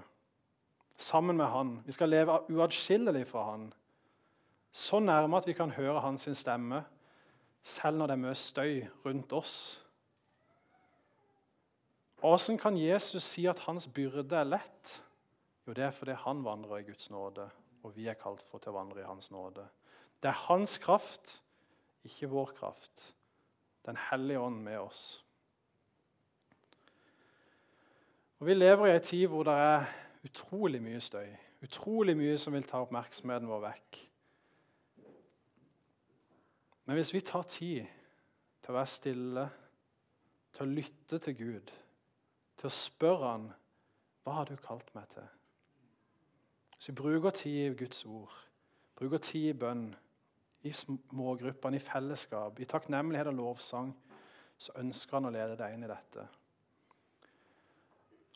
sammen 0.95 1.35
med 1.37 1.51
han. 1.51 1.81
Vi 1.83 1.91
skal 1.91 2.11
leve 2.13 2.39
uatskillelig 2.47 3.25
fra 3.27 3.49
han. 3.51 3.67
Så 4.71 5.03
nærme 5.03 5.37
at 5.37 5.47
vi 5.47 5.55
kan 5.57 5.75
høre 5.75 5.99
hans 5.99 6.29
stemme, 6.37 6.85
selv 7.63 7.97
når 7.97 8.11
det 8.11 8.17
er 8.17 8.23
mye 8.25 8.35
støy 8.37 8.83
rundt 9.05 9.33
oss. 9.33 9.55
Hvordan 12.19 12.57
kan 12.57 12.77
Jesus 12.77 13.23
si 13.23 13.45
at 13.51 13.59
hans 13.65 13.87
byrde 13.87 14.35
er 14.35 14.47
lett? 14.47 15.03
Jo, 15.67 15.73
det 15.73 15.83
er 15.83 15.95
fordi 15.95 16.15
han 16.19 16.43
vandrer 16.43 16.77
i 16.77 16.85
Guds 16.87 17.09
nåde, 17.11 17.49
og 17.83 17.95
vi 17.95 18.07
er 18.07 18.19
kalt 18.19 18.43
for 18.47 18.63
til 18.63 18.71
å 18.71 18.77
vandre 18.77 19.01
i 19.01 19.07
hans 19.07 19.31
nåde. 19.31 19.65
Det 20.23 20.31
er 20.31 20.45
hans 20.47 20.77
kraft, 20.77 21.41
ikke 22.03 22.29
vår 22.31 22.53
kraft. 22.59 23.13
Den 23.83 23.99
hellige 24.09 24.39
ånd 24.39 24.61
med 24.63 24.79
oss. 24.79 25.23
Og 28.39 28.47
Vi 28.47 28.53
lever 28.53 28.87
i 28.87 28.95
en 28.95 29.03
tid 29.03 29.27
hvor 29.27 29.43
det 29.43 29.53
er 29.53 29.85
utrolig 30.23 30.81
mye 30.83 30.99
støy. 30.99 31.27
Utrolig 31.63 32.15
mye 32.17 32.37
som 32.37 32.53
vil 32.53 32.65
ta 32.67 32.81
oppmerksomheten 32.83 33.47
vår 33.47 33.61
vekk. 33.69 33.99
Men 36.85 36.95
hvis 36.95 37.13
vi 37.13 37.21
tar 37.21 37.43
tid 37.47 37.85
til 38.63 38.71
å 38.71 38.77
være 38.77 38.91
stille, 38.91 39.43
til 40.53 40.65
å 40.65 40.73
lytte 40.73 41.19
til 41.23 41.37
Gud, 41.37 41.71
til 42.59 42.69
å 42.69 42.73
spørre 42.73 43.31
Han 43.31 43.51
hva 44.23 44.37
har 44.37 44.47
du 44.47 44.55
kalt 44.55 44.91
meg 44.95 45.07
til? 45.11 45.25
Hvis 46.75 46.89
vi 46.89 46.95
bruker 46.95 47.35
tid 47.35 47.57
i 47.65 47.75
Guds 47.79 48.05
ord, 48.05 48.35
bruker 48.95 49.23
tid 49.23 49.49
i 49.49 49.57
bønn, 49.57 49.89
i 50.63 50.71
smågruppene, 50.71 51.75
i 51.75 51.83
fellesskap, 51.83 52.59
i 52.59 52.67
takknemlighet 52.67 53.31
og 53.33 53.39
lovsang, 53.39 53.91
så 54.57 54.75
ønsker 54.79 55.17
Han 55.17 55.27
å 55.27 55.33
lede 55.35 55.57
deg 55.59 55.75
inn 55.75 55.83
i 55.83 55.91
dette. 55.91 56.27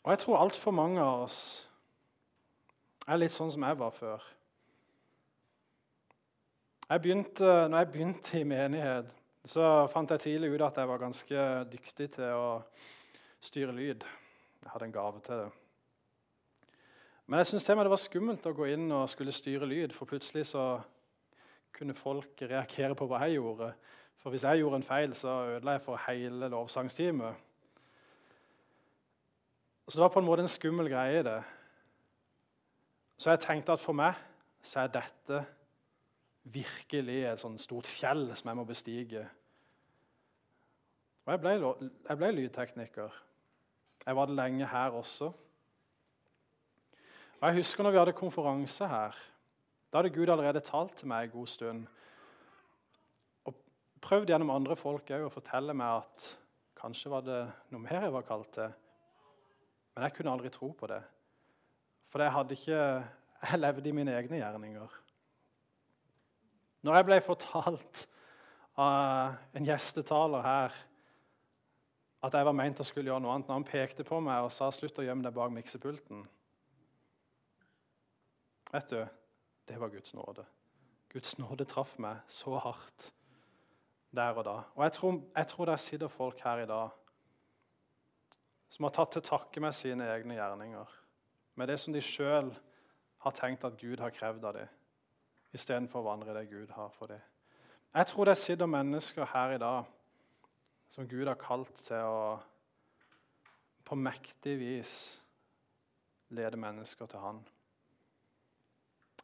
Og 0.04 0.12
jeg 0.12 0.24
tror 0.24 0.40
altfor 0.40 0.72
mange 0.72 1.00
av 1.04 1.24
oss 1.26 1.40
er 3.08 3.20
litt 3.20 3.32
sånn 3.32 3.50
som 3.52 3.64
jeg 3.64 3.80
var 3.80 3.92
før. 3.96 4.24
Jeg 6.88 7.02
begynte, 7.02 7.44
når 7.44 7.78
jeg 7.78 7.88
begynte 7.92 8.38
i 8.40 8.44
menighet, 8.48 9.08
så 9.44 9.86
fant 9.92 10.10
jeg 10.10 10.20
tidlig 10.20 10.54
ut 10.54 10.62
at 10.64 10.78
jeg 10.80 10.88
var 10.88 11.00
ganske 11.02 11.42
dyktig 11.68 12.06
til 12.14 12.30
å 12.32 12.46
styre 13.44 13.74
lyd. 13.76 14.06
Jeg 14.62 14.70
hadde 14.72 14.86
en 14.88 14.94
gave 14.94 15.20
til 15.26 15.42
det. 15.42 15.50
Men 17.26 17.42
jeg 17.42 17.50
syntes 17.50 17.66
til 17.66 17.76
meg 17.76 17.84
det 17.84 17.92
var 17.92 18.00
skummelt 18.00 18.48
å 18.48 18.54
gå 18.56 18.70
inn 18.72 18.86
og 18.96 19.04
skulle 19.12 19.34
styre 19.36 19.68
lyd, 19.68 19.92
for 19.92 20.08
plutselig 20.08 20.46
så 20.48 20.64
kunne 21.76 21.96
folk 21.98 22.40
reagere 22.48 22.96
på 22.96 23.10
hva 23.10 23.20
jeg 23.26 23.36
gjorde. 23.36 23.68
For 24.24 24.32
hvis 24.32 24.48
jeg 24.48 24.62
gjorde 24.62 24.80
en 24.80 24.88
feil, 24.88 25.12
så 25.12 25.36
ødela 25.58 25.76
jeg 25.76 25.84
for 25.84 26.04
hele 26.06 26.48
lovsangsteamet. 26.56 27.44
Så 29.84 29.92
det 29.98 30.06
var 30.06 30.14
på 30.16 30.24
en 30.24 30.30
måte 30.30 30.48
en 30.48 30.56
skummel 30.56 30.88
greie. 30.88 31.20
det. 31.22 31.36
Så 33.20 33.36
jeg 33.36 33.44
tenkte 33.44 33.76
at 33.76 33.84
for 33.84 33.92
meg 33.92 34.16
så 34.64 34.86
er 34.86 34.96
dette 34.96 35.44
virkelig 36.44 37.24
et 37.24 37.40
sånt 37.40 37.60
stort 37.60 37.86
fjell 37.86 38.30
som 38.36 38.48
jeg 38.50 38.56
må 38.56 38.64
bestige. 38.64 39.24
Og 41.26 41.34
jeg 41.34 41.40
ble, 41.44 41.72
jeg 42.08 42.18
ble 42.20 42.30
lydtekniker. 42.32 43.16
Jeg 44.06 44.16
var 44.16 44.30
det 44.30 44.36
lenge 44.38 44.66
her 44.66 44.94
også. 44.96 45.32
Og 47.40 47.48
Jeg 47.48 47.54
husker 47.54 47.84
når 47.84 47.90
vi 47.90 47.98
hadde 47.98 48.12
konferanse 48.12 48.88
her. 48.88 49.18
Da 49.92 49.98
hadde 49.98 50.14
Gud 50.14 50.28
allerede 50.28 50.60
talt 50.64 50.96
til 50.96 51.08
meg 51.08 51.24
en 51.24 51.30
god 51.30 51.46
stund. 51.46 51.86
Og 53.44 53.54
prøvd 54.00 54.32
gjennom 54.32 54.50
andre 54.50 54.76
folk 54.76 55.10
òg 55.10 55.26
å 55.26 55.32
fortelle 55.32 55.76
meg 55.76 56.00
at 56.00 56.30
kanskje 56.78 57.12
var 57.12 57.26
det 57.26 57.42
noe 57.70 57.82
mer 57.84 58.06
jeg 58.06 58.14
var 58.14 58.26
kalt 58.26 58.50
til. 58.56 58.72
Men 59.94 60.06
jeg 60.06 60.16
kunne 60.16 60.32
aldri 60.32 60.50
tro 60.54 60.72
på 60.72 60.88
det. 60.90 61.02
For 62.08 62.24
jeg 62.24 62.32
hadde 62.32 62.58
ikke 62.58 62.82
Jeg 63.38 63.58
levde 63.60 63.88
i 63.88 63.92
mine 63.94 64.16
egne 64.18 64.40
gjerninger. 64.40 64.94
Når 66.88 66.96
jeg 66.96 67.04
ble 67.04 67.16
fortalt 67.20 68.06
av 68.80 69.34
en 69.58 69.66
gjestetaler 69.66 70.44
her 70.46 70.76
at 72.24 72.34
jeg 72.34 72.46
var 72.48 72.56
meint 72.56 72.80
å 72.80 72.86
skulle 72.86 73.10
gjøre 73.10 73.20
noe 73.22 73.34
annet, 73.34 73.50
når 73.50 73.58
han 73.60 73.66
pekte 73.68 74.06
på 74.08 74.20
meg 74.24 74.46
og 74.46 74.52
sa 74.54 74.70
'slutt 74.72 74.98
å 74.98 75.04
gjemme 75.04 75.22
deg 75.22 75.34
bak 75.36 75.52
miksepulten' 75.52 76.24
Vet 78.72 78.88
du, 78.88 79.06
det 79.68 79.80
var 79.80 79.88
Guds 79.88 80.14
nåde. 80.14 80.44
Guds 81.08 81.38
nåde 81.38 81.64
traff 81.64 81.98
meg 81.98 82.20
så 82.28 82.58
hardt 82.58 83.12
der 84.12 84.36
og 84.36 84.44
da. 84.44 84.56
Og 84.74 84.82
jeg 84.84 84.92
tror, 84.92 85.20
jeg 85.36 85.46
tror 85.46 85.64
der 85.64 85.76
sitter 85.76 86.08
folk 86.08 86.40
her 86.40 86.64
i 86.64 86.66
dag 86.66 86.90
som 88.68 88.84
har 88.84 88.92
tatt 88.96 89.12
til 89.12 89.22
takke 89.22 89.60
med 89.60 89.72
sine 89.72 90.08
egne 90.08 90.34
gjerninger 90.34 90.98
med 91.54 91.68
det 91.68 91.78
som 91.80 91.92
de 91.92 92.00
sjøl 92.00 92.52
har 93.18 93.32
tenkt 93.32 93.64
at 93.64 93.76
Gud 93.80 94.00
har 94.00 94.10
krevd 94.10 94.44
av 94.44 94.54
dem. 94.54 94.68
Istedenfor 95.54 96.02
å 96.02 96.08
vandre 96.10 96.34
det 96.36 96.48
Gud 96.50 96.70
har 96.76 96.90
for 96.94 97.10
dem. 97.10 97.20
Jeg 97.94 98.06
tror 98.06 98.28
det 98.28 98.36
sitter 98.38 98.66
mennesker 98.66 99.24
her 99.32 99.54
i 99.56 99.58
dag 99.58 99.84
som 100.88 101.08
Gud 101.08 101.26
har 101.26 101.38
kalt 101.40 101.74
til 101.84 102.04
å 102.04 102.38
på 103.88 103.96
mektig 103.96 104.58
vis 104.60 104.92
lede 106.28 106.56
mennesker 106.60 107.06
til 107.06 107.18
Han. 107.18 107.38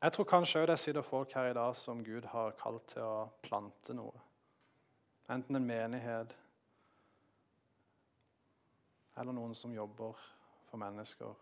Jeg 0.02 0.12
tror 0.12 0.24
kanskje 0.28 0.62
òg 0.62 0.68
det 0.68 0.78
sitter 0.80 1.04
folk 1.04 1.32
her 1.36 1.50
i 1.50 1.56
dag 1.56 1.76
som 1.76 2.00
Gud 2.04 2.24
har 2.32 2.56
kalt 2.60 2.86
til 2.92 3.04
å 3.04 3.28
plante 3.44 3.96
noe. 3.96 4.20
Enten 5.28 5.56
en 5.56 5.68
menighet 5.68 6.34
eller 9.16 9.32
noen 9.32 9.54
som 9.54 9.72
jobber 9.72 10.16
for 10.68 10.80
mennesker. 10.80 11.32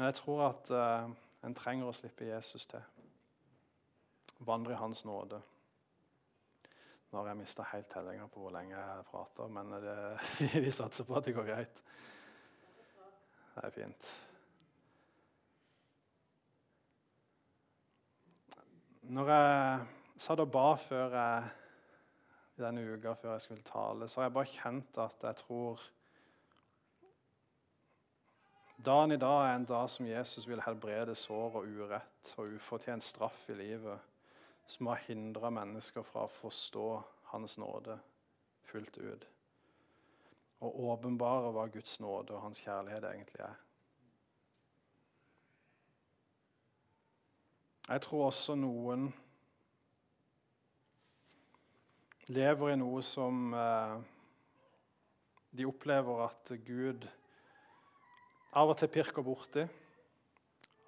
Men 0.00 0.06
jeg 0.06 0.14
tror 0.14 0.46
at 0.46 0.70
uh, 0.72 1.10
en 1.44 1.54
trenger 1.54 1.84
å 1.84 1.92
slippe 1.92 2.24
Jesus 2.24 2.62
til. 2.70 2.80
Vandre 4.48 4.72
i 4.72 4.78
Hans 4.80 5.02
nåde. 5.04 5.42
Nå 7.10 7.18
har 7.18 7.28
jeg 7.28 7.38
mista 7.42 7.66
helt 7.68 7.90
tellinga 7.92 8.24
på 8.32 8.40
hvor 8.40 8.54
lenge 8.54 8.78
jeg 8.78 9.04
prater, 9.10 9.52
men 9.52 9.74
det, 9.84 9.98
vi 10.64 10.72
satser 10.72 11.04
på 11.04 11.18
at 11.20 11.28
det 11.28 11.36
går 11.36 11.50
greit. 11.50 11.84
Det 13.58 13.66
er 13.66 13.76
fint. 13.76 14.10
Når 19.12 19.36
jeg 19.36 19.86
satt 20.30 20.46
og 20.48 20.52
ba 20.56 20.68
før 20.80 21.20
jeg, 21.20 21.54
denne 22.64 22.88
uka 22.88 23.18
før 23.20 23.36
jeg 23.36 23.50
skulle 23.50 23.68
tale, 23.68 24.08
så 24.08 24.22
har 24.22 24.30
jeg 24.30 24.38
bare 24.40 24.54
kjent 24.56 25.04
at 25.10 25.28
jeg 25.28 25.44
tror 25.44 25.90
Dagen 28.84 29.12
i 29.12 29.16
dag 29.16 29.42
er 29.44 29.56
en 29.56 29.64
dag 29.64 29.90
som 29.90 30.06
Jesus 30.06 30.46
vil 30.48 30.62
helbrede 30.64 31.12
sår 31.14 31.56
og 31.58 31.66
urett 31.68 32.30
og 32.40 32.54
ufortjent 32.56 33.04
straff 33.04 33.42
i 33.52 33.56
livet 33.58 34.00
som 34.66 34.88
har 34.88 35.02
hindra 35.04 35.50
mennesker 35.52 36.06
fra 36.06 36.22
å 36.24 36.32
forstå 36.32 36.86
Hans 37.32 37.58
nåde 37.60 37.98
fullt 38.70 38.96
ut. 38.96 39.26
Og 40.64 40.80
åpenbare 40.94 41.52
hva 41.52 41.66
Guds 41.68 41.98
nåde 42.00 42.32
og 42.32 42.40
Hans 42.46 42.64
kjærlighet 42.64 43.04
egentlig 43.10 43.44
er. 43.50 43.60
Jeg 47.90 48.06
tror 48.08 48.26
også 48.30 48.56
noen 48.56 49.10
lever 52.32 52.72
i 52.72 52.80
noe 52.80 53.04
som 53.04 53.52
eh, 53.52 53.96
de 55.52 55.68
opplever 55.68 56.28
at 56.30 56.58
Gud 56.64 57.10
av 58.56 58.72
og 58.72 58.78
til 58.78 58.90
pirker 58.90 59.22
borti 59.22 59.62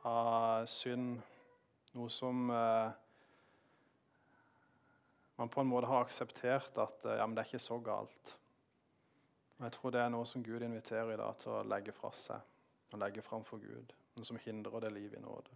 av 0.09 0.67
synd. 0.71 1.21
Noe 1.93 2.11
som 2.11 2.49
eh, 2.51 2.95
man 5.39 5.51
på 5.53 5.61
en 5.61 5.69
måte 5.71 5.91
har 5.91 6.07
akseptert 6.07 6.79
at 6.81 7.05
eh, 7.07 7.19
ja, 7.21 7.27
men 7.27 7.37
det 7.37 7.45
er 7.45 7.51
ikke 7.53 7.63
så 7.63 7.79
galt. 7.85 8.37
Og 9.59 9.67
Jeg 9.69 9.77
tror 9.77 9.95
det 9.95 10.01
er 10.03 10.11
noe 10.15 10.27
som 10.27 10.43
Gud 10.43 10.65
inviterer 10.65 11.13
i 11.15 11.21
dag 11.21 11.37
til 11.39 11.55
å 11.55 11.67
legge 11.69 11.95
fra 11.95 12.11
seg 12.17 12.49
og 12.93 13.01
legge 13.01 13.23
fram 13.25 13.45
for 13.47 13.63
Gud. 13.63 13.93
Noe 14.17 14.27
som 14.27 14.41
hindrer 14.43 14.85
det 14.85 14.93
livet 14.97 15.21
i 15.21 15.23
nåde. 15.23 15.55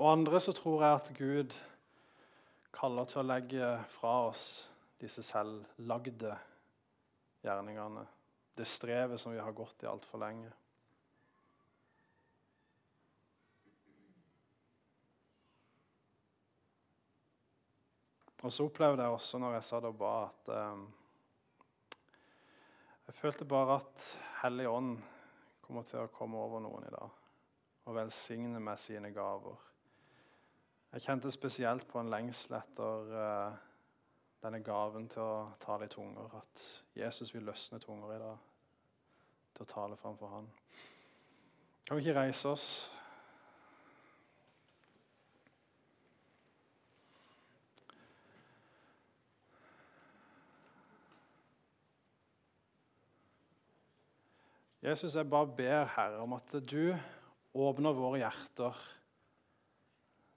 Og 0.00 0.08
andre 0.10 0.40
så 0.42 0.54
tror 0.56 0.82
jeg 0.82 1.00
at 1.00 1.12
Gud 1.18 1.54
kaller 2.74 3.06
til 3.06 3.20
å 3.22 3.28
legge 3.28 3.68
fra 3.92 4.14
oss 4.30 4.46
disse 4.98 5.22
selvlagde 5.22 6.32
gjerningene. 7.44 8.02
Det 8.54 8.66
strevet 8.68 9.20
som 9.20 9.32
vi 9.34 9.42
har 9.42 9.52
gått 9.52 9.82
i 9.82 9.90
altfor 9.90 10.22
lenge. 10.22 10.52
Og 18.44 18.52
så 18.52 18.66
opplevde 18.68 19.02
jeg 19.02 19.16
også 19.16 19.40
når 19.40 19.56
jeg 19.56 19.66
satt 19.70 19.88
og 19.88 19.96
ba, 19.96 20.14
at 20.28 20.50
eh, 20.52 20.80
jeg 23.08 23.16
følte 23.16 23.46
bare 23.48 23.78
at 23.80 24.08
Hellig 24.42 24.66
Ånd 24.68 24.98
kommer 25.64 25.86
til 25.88 26.02
å 26.02 26.10
komme 26.12 26.42
over 26.44 26.60
noen 26.60 26.84
i 26.84 26.92
dag 26.92 27.20
og 27.84 27.96
velsigne 27.96 28.60
med 28.60 28.80
sine 28.80 29.10
gaver. 29.12 29.56
Jeg 30.94 31.04
kjente 31.04 31.32
spesielt 31.32 31.88
på 31.88 32.00
en 32.00 32.12
lengsel 32.12 32.54
etter 32.56 33.10
uh, 33.12 33.63
denne 34.44 34.60
gaven 34.60 35.06
til 35.08 35.22
å 35.24 35.52
tale 35.62 35.88
i 35.88 35.92
tunger. 35.92 36.28
At 36.36 36.64
Jesus 36.96 37.32
vil 37.34 37.46
løsne 37.48 37.80
tunger 37.80 38.12
i 38.12 38.20
dag 38.20 38.50
til 39.54 39.64
å 39.64 39.70
tale 39.70 39.96
framfor 39.96 40.34
Han. 40.34 40.50
Kan 41.86 41.96
vi 41.96 42.04
ikke 42.04 42.20
reise 42.20 42.52
oss? 42.52 42.68
Jesus, 54.84 55.14
jeg 55.16 55.30
bare 55.32 55.48
ber 55.48 55.86
Herre 55.94 56.20
om 56.20 56.34
at 56.36 56.50
du 56.60 56.92
åpner 57.56 57.94
våre 57.96 58.18
hjerter 58.20 58.80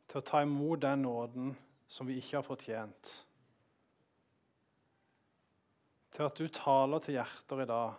til 0.08 0.22
å 0.22 0.24
ta 0.24 0.40
imot 0.46 0.80
den 0.86 1.04
nåden 1.04 1.50
som 1.92 2.08
vi 2.08 2.16
ikke 2.22 2.38
har 2.38 2.46
fortjent. 2.48 3.27
Til 6.16 6.28
at 6.28 6.40
du 6.40 6.48
taler 6.48 7.04
til 7.04 7.18
hjerter 7.18 7.64
i 7.64 7.70
dag. 7.70 7.98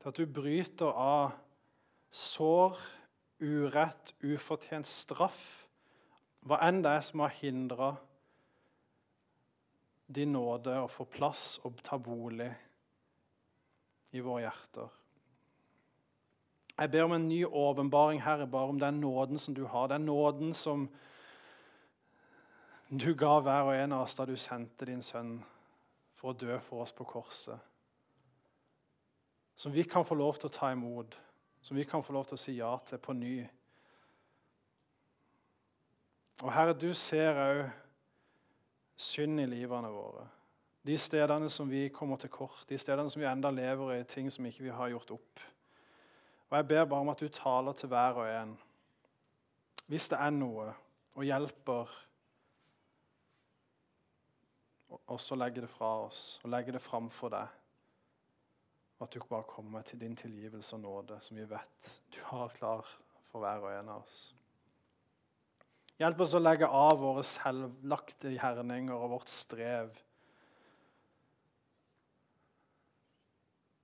Til 0.00 0.12
at 0.12 0.20
du 0.20 0.26
bryter 0.40 0.92
av 0.92 1.32
sår, 2.10 2.78
urett, 3.40 4.14
ufortjent 4.22 4.88
straff. 4.88 5.42
Hva 6.44 6.60
enn 6.66 6.80
det 6.84 6.92
er 6.96 7.04
som 7.04 7.24
har 7.24 7.36
hindra 7.40 7.94
din 10.10 10.32
nåde 10.34 10.74
å 10.82 10.88
få 10.90 11.06
plass 11.06 11.60
og 11.64 11.78
ta 11.86 11.98
bolig 12.00 12.50
i 14.16 14.22
våre 14.24 14.42
hjerter. 14.42 14.88
Jeg 16.80 16.90
ber 16.90 17.04
om 17.04 17.12
en 17.12 17.28
ny 17.28 17.44
åpenbaring, 17.44 18.22
Herre, 18.24 18.46
bare 18.48 18.72
om 18.72 18.80
den 18.80 19.00
nåden 19.00 19.38
som 19.38 19.54
du 19.54 19.66
har. 19.68 19.90
Den 19.92 20.06
nåden 20.08 20.54
som 20.54 20.88
du 22.88 23.12
ga 23.14 23.36
hver 23.44 23.68
og 23.68 23.74
en 23.76 23.92
av 23.92 24.06
oss 24.06 24.16
da 24.18 24.24
du 24.26 24.34
sendte 24.40 24.88
din 24.88 25.02
sønn 25.04 25.36
for 26.20 26.32
å 26.32 26.36
dø 26.36 26.58
for 26.60 26.84
oss 26.84 26.92
på 26.92 27.06
korset. 27.08 27.56
Som 29.56 29.72
vi 29.72 29.84
kan 29.88 30.04
få 30.04 30.16
lov 30.16 30.36
til 30.36 30.50
å 30.50 30.52
ta 30.52 30.70
imot, 30.72 31.16
som 31.64 31.76
vi 31.76 31.84
kan 31.88 32.04
få 32.04 32.12
lov 32.16 32.28
til 32.28 32.36
å 32.36 32.40
si 32.40 32.56
ja 32.58 32.74
til 32.88 33.00
på 33.00 33.14
ny. 33.16 33.38
Og 36.40 36.52
Herre, 36.52 36.76
du 36.76 36.92
ser 36.96 37.40
òg 37.40 37.62
synd 39.00 39.40
i 39.40 39.48
livene 39.48 39.88
våre. 39.92 40.26
De 40.84 40.96
stedene 40.96 41.48
som 41.52 41.68
vi 41.68 41.88
kommer 41.92 42.20
til 42.20 42.32
kort, 42.32 42.64
de 42.68 42.78
stedene 42.80 43.08
som 43.12 43.20
vi 43.20 43.28
enda 43.28 43.50
lever 43.52 43.98
i 43.98 44.04
ting 44.08 44.30
som 44.32 44.46
ikke 44.48 44.64
vi 44.64 44.76
har 44.76 44.92
gjort 44.92 45.16
opp. 45.16 45.42
Og 46.50 46.56
Jeg 46.56 46.68
ber 46.68 46.84
bare 46.84 47.04
om 47.04 47.12
at 47.12 47.20
du 47.20 47.28
taler 47.28 47.76
til 47.76 47.88
hver 47.88 48.20
og 48.20 48.28
en. 48.28 48.54
Hvis 49.86 50.08
det 50.08 50.18
er 50.20 50.32
noe, 50.34 50.72
og 51.14 51.26
hjelper 51.26 51.92
også 55.10 55.38
legge 55.38 55.64
det 55.64 55.70
fra 55.70 55.92
oss 56.06 56.40
og 56.44 56.50
legge 56.54 56.74
det 56.74 56.82
framfor 56.82 57.32
deg. 57.34 57.56
Og 58.98 59.06
at 59.06 59.14
du 59.14 59.22
bare 59.28 59.48
kommer 59.48 59.82
til 59.86 60.00
din 60.00 60.16
tilgivelse 60.16 60.76
og 60.76 60.82
nåde, 60.82 61.20
som 61.20 61.36
vi 61.36 61.46
vet 61.48 61.88
du 62.12 62.20
har 62.28 62.52
klar 62.56 62.86
for 63.30 63.40
hver 63.40 63.64
og 63.64 63.72
en 63.72 63.88
av 63.88 64.02
oss. 64.02 64.18
Hjelp 66.00 66.20
oss 66.24 66.34
å 66.36 66.40
legge 66.40 66.68
av 66.68 66.96
våre 67.00 67.22
selvlagte 67.26 68.32
gjerninger 68.32 68.96
og 68.96 69.18
vårt 69.18 69.32
strev 69.32 69.98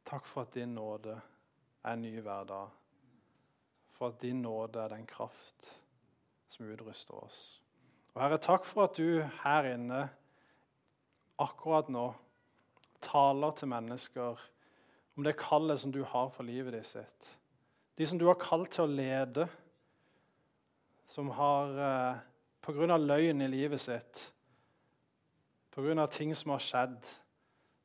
Takk 0.06 0.22
for 0.30 0.46
at 0.46 0.54
din 0.54 0.76
nåde 0.76 1.16
er 1.82 1.96
ny 1.98 2.12
hver 2.22 2.44
dag. 2.46 2.74
For 3.96 4.12
at 4.12 4.20
din 4.22 4.44
nåde 4.44 4.78
er 4.78 4.92
den 4.92 5.06
kraft 5.06 5.72
som 6.46 6.68
utruster 6.70 7.16
oss. 7.18 7.40
Og 8.14 8.22
Herre, 8.22 8.38
takk 8.38 8.64
for 8.64 8.86
at 8.86 8.94
du 8.96 9.24
her 9.42 9.66
inne 9.72 10.04
akkurat 11.42 11.88
nå 11.92 12.08
taler 13.04 13.56
til 13.56 13.70
mennesker 13.70 14.40
om 15.16 15.24
det 15.24 15.36
kallet 15.40 15.80
som 15.80 15.92
du 15.92 16.02
har 16.04 16.30
for 16.34 16.46
livet 16.46 16.76
ditt 16.76 16.88
sitt. 16.90 17.32
De 17.96 18.06
som 18.06 18.18
du 18.20 18.26
har 18.28 18.38
kalt 18.40 18.74
til 18.76 18.84
å 18.84 18.92
lede, 18.92 19.46
som 21.08 21.30
har 21.32 21.78
eh, 21.80 22.24
pga. 22.66 22.98
løgn 22.98 23.44
i 23.46 23.48
livet 23.48 23.80
sitt, 23.80 24.32
pga. 25.72 26.06
ting 26.06 26.34
som 26.34 26.52
har 26.52 26.64
skjedd, 26.64 27.12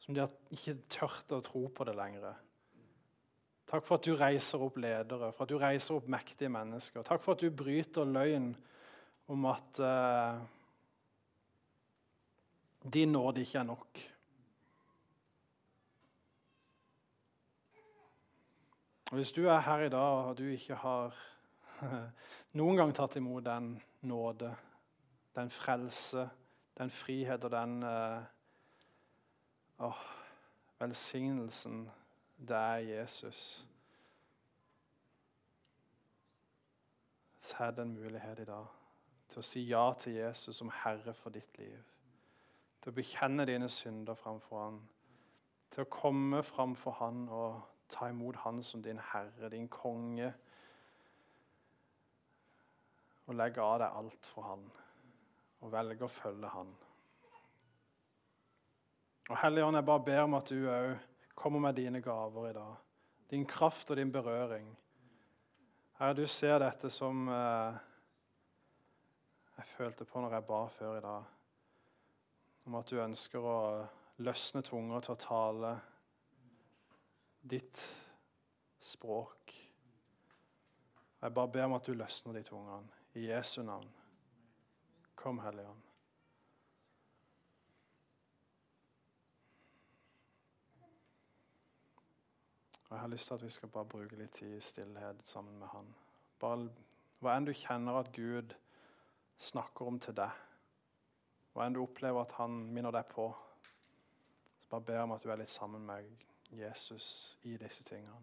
som 0.02 0.16
de 0.16 0.24
har 0.24 0.32
ikke 0.52 0.80
tørt 0.90 1.32
å 1.32 1.44
tro 1.46 1.68
på 1.70 1.88
det 1.88 1.96
lenger. 1.96 2.34
Takk 3.72 3.86
for 3.88 3.96
at 3.96 4.08
du 4.08 4.18
reiser 4.20 4.64
opp 4.66 4.82
ledere, 4.82 5.32
for 5.32 5.46
at 5.46 5.52
du 5.52 5.60
reiser 5.62 5.96
opp 5.96 6.10
mektige 6.12 6.52
mennesker. 6.52 7.06
Takk 7.08 7.22
for 7.24 7.38
at 7.38 7.44
du 7.44 7.54
bryter 7.56 8.04
løgn 8.04 8.50
om 9.32 9.46
at 9.48 9.80
uh, 9.80 10.42
din 12.84 13.12
nåde 13.12 13.42
ikke 13.42 13.58
er 13.58 13.64
nok. 13.64 14.00
Og 19.12 19.16
Hvis 19.16 19.32
du 19.32 19.48
er 19.48 19.60
her 19.60 19.80
i 19.80 19.90
dag 19.90 20.26
og 20.26 20.38
du 20.38 20.44
ikke 20.44 20.76
har 20.76 21.16
noen 22.60 22.78
gang 22.78 22.94
tatt 22.96 23.16
imot 23.16 23.44
den 23.46 23.74
nåde, 24.02 24.56
den 25.36 25.50
frelse, 25.50 26.30
den 26.78 26.90
frihet 26.90 27.44
og 27.44 27.52
den 27.52 27.84
oh, 29.78 30.04
velsignelsen 30.80 31.90
det 32.48 32.56
er 32.58 32.78
Jesus, 32.78 33.68
så 37.42 37.56
er 37.60 37.72
det 37.72 37.82
en 37.82 37.94
mulighet 37.94 38.40
i 38.40 38.46
dag 38.46 38.66
til 39.30 39.42
å 39.42 39.46
si 39.46 39.64
ja 39.68 39.86
til 40.00 40.14
Jesus 40.14 40.58
som 40.58 40.72
herre 40.84 41.14
for 41.14 41.34
ditt 41.34 41.58
liv. 41.60 41.80
Til 42.82 42.90
å 42.90 42.98
bekjenne 42.98 43.46
dine 43.46 43.70
synder 43.70 44.18
framfor 44.18 44.64
han. 44.64 44.80
Til 45.72 45.86
å 45.86 45.92
komme 45.92 46.42
framfor 46.44 46.98
han 46.98 47.28
og 47.30 47.60
ta 47.92 48.10
imot 48.10 48.40
han 48.46 48.64
som 48.64 48.82
din 48.82 49.00
herre, 49.12 49.50
din 49.50 49.68
konge. 49.70 50.32
Og 53.28 53.36
legge 53.38 53.62
av 53.62 53.78
deg 53.84 54.00
alt 54.02 54.30
for 54.34 54.50
han. 54.50 54.64
Og 55.62 55.72
velge 55.72 56.08
å 56.08 56.12
følge 56.12 56.50
han. 56.52 56.72
Og 59.30 59.38
Hellige 59.40 59.76
jeg 59.78 59.86
bare 59.86 60.04
ber 60.04 60.24
om 60.26 60.34
at 60.40 60.50
du 60.50 60.66
òg 60.68 60.96
kommer 61.36 61.60
med 61.60 61.78
dine 61.78 62.02
gaver 62.02 62.50
i 62.50 62.54
dag. 62.54 62.74
Din 63.30 63.46
kraft 63.48 63.92
og 63.92 63.98
din 63.98 64.12
berøring. 64.12 64.66
Herre, 66.00 66.18
du 66.18 66.28
ser 66.28 66.58
dette 66.60 66.90
som 66.90 67.30
eh, 67.30 67.78
jeg 69.58 69.70
følte 69.78 70.06
på 70.06 70.22
når 70.22 70.34
jeg 70.34 70.46
ba 70.50 70.66
før 70.74 70.98
i 70.98 71.06
dag. 71.06 71.41
Om 72.66 72.76
at 72.78 72.90
du 72.90 73.00
ønsker 73.02 73.42
å 73.42 73.60
løsne 74.22 74.62
tunger 74.62 75.02
til 75.02 75.16
å 75.16 75.22
tale 75.22 75.72
ditt 77.42 77.82
språk. 78.82 79.54
Jeg 81.22 81.34
bare 81.34 81.52
ber 81.54 81.70
om 81.70 81.78
at 81.78 81.86
du 81.86 81.94
løsner 81.94 82.38
de 82.38 82.44
tungene. 82.46 83.00
I 83.14 83.28
Jesu 83.28 83.62
navn. 83.64 83.90
Kom, 85.16 85.40
Hellige 85.40 85.70
Ånd. 85.70 85.82
Jeg 92.92 93.00
har 93.00 93.08
lyst 93.08 93.28
til 93.28 93.34
at 93.34 93.44
vi 93.44 93.50
skal 93.50 93.70
bare 93.70 93.86
bruke 93.86 94.16
litt 94.16 94.34
tid 94.36 94.56
i 94.58 94.64
stillhet 94.64 95.22
sammen 95.24 95.60
med 95.60 95.68
Han. 95.72 95.94
Bare, 96.40 96.66
hva 97.24 97.36
enn 97.38 97.46
du 97.48 97.54
kjenner 97.56 98.02
at 98.02 98.10
Gud 98.12 98.56
snakker 99.40 99.88
om 99.88 100.00
til 100.00 100.18
deg, 100.18 100.34
hva 101.54 101.66
enn 101.66 101.76
du 101.76 101.82
opplever 101.84 102.24
at 102.24 102.38
Han 102.40 102.62
minner 102.74 102.94
deg 102.96 103.08
på, 103.12 103.28
så 104.62 104.70
bare 104.72 104.88
ber 104.88 105.00
jeg 105.00 105.08
om 105.08 105.16
at 105.18 105.24
du 105.24 105.32
er 105.32 105.42
litt 105.42 105.52
sammen 105.52 105.86
med 105.86 106.12
Jesus 106.56 107.38
i 107.44 107.58
disse 107.60 107.84
tingene. 107.88 108.20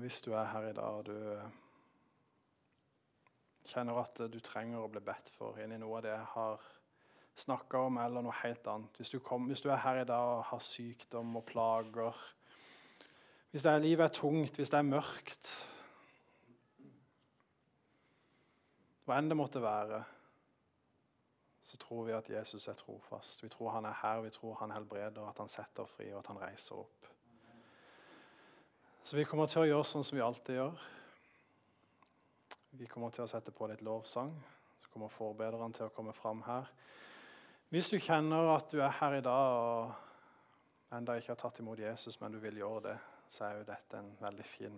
Og 0.00 0.04
Hvis 0.06 0.22
du 0.24 0.30
er 0.32 0.44
her 0.48 0.64
i 0.70 0.72
dag 0.72 0.94
og 0.96 1.02
du 1.06 1.16
eh, 1.28 1.48
kjenner 3.68 3.98
at 4.00 4.22
du 4.32 4.38
trenger 4.40 4.80
å 4.80 4.88
bli 4.88 5.02
bedt 5.04 5.28
for 5.36 5.60
inn 5.60 5.74
i 5.76 5.80
noe 5.82 5.98
av 5.98 6.06
det 6.06 6.14
jeg 6.14 6.28
har 6.32 6.64
snakka 7.42 7.82
om, 7.84 7.98
eller 8.00 8.24
noe 8.24 8.38
helt 8.38 8.70
annet 8.72 8.96
hvis 8.96 9.12
du, 9.12 9.18
kom, 9.20 9.50
hvis 9.52 9.60
du, 9.60 9.68
er 9.68 9.82
her 9.84 10.00
i 10.00 10.06
dag 10.08 10.38
og 10.38 10.46
har 10.54 10.64
sykdom 10.64 11.36
og 11.36 11.44
plager 11.52 12.16
Hvis 13.50 13.68
det 13.68 13.74
er, 13.74 13.84
livet 13.84 14.06
er 14.06 14.16
tungt, 14.22 14.56
hvis 14.56 14.72
det 14.72 14.80
er 14.80 14.88
mørkt 14.88 15.52
Hva 19.04 19.20
enn 19.20 19.28
det 19.28 19.36
måtte 19.36 19.60
være, 19.60 20.00
så 21.60 21.84
tror 21.84 22.08
vi 22.08 22.16
at 22.16 22.32
Jesus 22.38 22.70
er 22.72 22.80
trofast. 22.80 23.44
Vi 23.44 23.52
tror 23.52 23.76
han 23.76 23.92
er 23.92 24.00
her, 24.00 24.24
vi 24.24 24.32
tror 24.32 24.62
han 24.64 24.72
helbreder, 24.72 25.26
at 25.28 25.44
han 25.44 25.52
setter 25.52 25.84
fri, 25.84 26.08
og 26.14 26.22
at 26.24 26.32
han 26.32 26.46
reiser 26.48 26.86
opp. 26.86 27.10
Så 29.02 29.16
vi 29.16 29.24
kommer 29.24 29.48
til 29.48 29.62
å 29.62 29.68
gjøre 29.68 29.86
sånn 29.88 30.04
som 30.04 30.18
vi 30.18 30.24
alltid 30.24 30.58
gjør. 30.58 30.82
Vi 32.76 32.86
kommer 32.86 33.10
til 33.14 33.24
å 33.24 33.30
sette 33.30 33.52
på 33.54 33.66
litt 33.70 33.80
lovsang. 33.82 34.30
Så 34.80 34.90
kommer 34.92 35.12
forbedrerne 35.12 35.72
til 35.74 35.88
å 35.88 35.94
komme 35.94 36.12
fram 36.14 36.42
her. 36.46 36.68
Hvis 37.70 37.88
du 37.90 37.96
kjenner 38.02 38.52
at 38.56 38.70
du 38.72 38.80
er 38.82 38.92
her 38.98 39.16
i 39.16 39.22
dag 39.24 39.56
og 39.56 40.94
enda 40.96 41.16
ikke 41.16 41.32
har 41.32 41.40
tatt 41.40 41.60
imot 41.62 41.80
Jesus, 41.80 42.18
men 42.20 42.34
du 42.34 42.40
vil 42.42 42.60
gjøre 42.60 42.82
det, 42.88 42.96
så 43.30 43.46
er 43.46 43.60
jo 43.60 43.68
dette 43.68 43.98
en 43.98 44.10
veldig 44.20 44.46
fin 44.46 44.76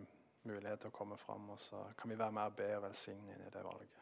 mulighet 0.48 0.84
til 0.84 0.92
å 0.92 0.96
komme 0.96 1.18
fram. 1.20 1.50
Og 1.54 1.60
så 1.60 1.82
kan 1.98 2.12
vi 2.12 2.18
være 2.20 2.36
med 2.36 2.52
og 2.52 2.56
be 2.60 2.68
og 2.76 2.86
velsigne 2.86 3.34
inn 3.34 3.46
i 3.46 3.52
det 3.52 3.64
valget. 3.64 3.98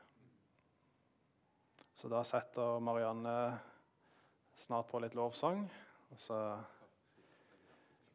Så 1.95 2.11
da 2.13 2.21
setter 2.25 2.79
Marianne 2.83 3.35
snart 4.59 4.89
på 4.91 5.01
litt 5.01 5.17
lovsang. 5.17 5.65
Og 6.11 6.21
så, 6.21 6.39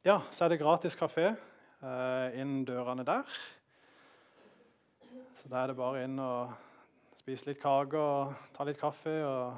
ja, 0.06 0.20
så 0.30 0.46
er 0.46 0.54
det 0.54 0.62
gratis 0.62 0.98
kafé 1.00 1.32
inn 1.82 2.64
dørene 2.68 3.04
der. 3.08 3.24
Så 5.36 5.50
da 5.52 5.64
er 5.64 5.68
det 5.72 5.78
bare 5.80 6.04
inn 6.06 6.20
og 6.22 6.54
spise 7.20 7.50
litt 7.50 7.62
kake 7.62 7.98
og 8.00 8.34
ta 8.56 8.66
litt 8.68 8.80
kaffe 8.80 9.16
og 9.26 9.58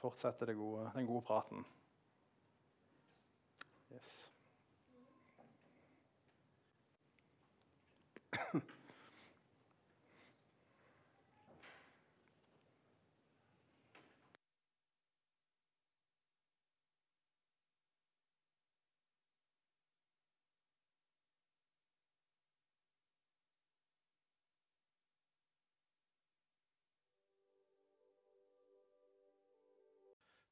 fortsette 0.00 0.54
gode, 0.54 0.90
den 0.94 1.08
gode 1.08 1.24
praten. 1.26 1.64
Yes. 3.92 4.30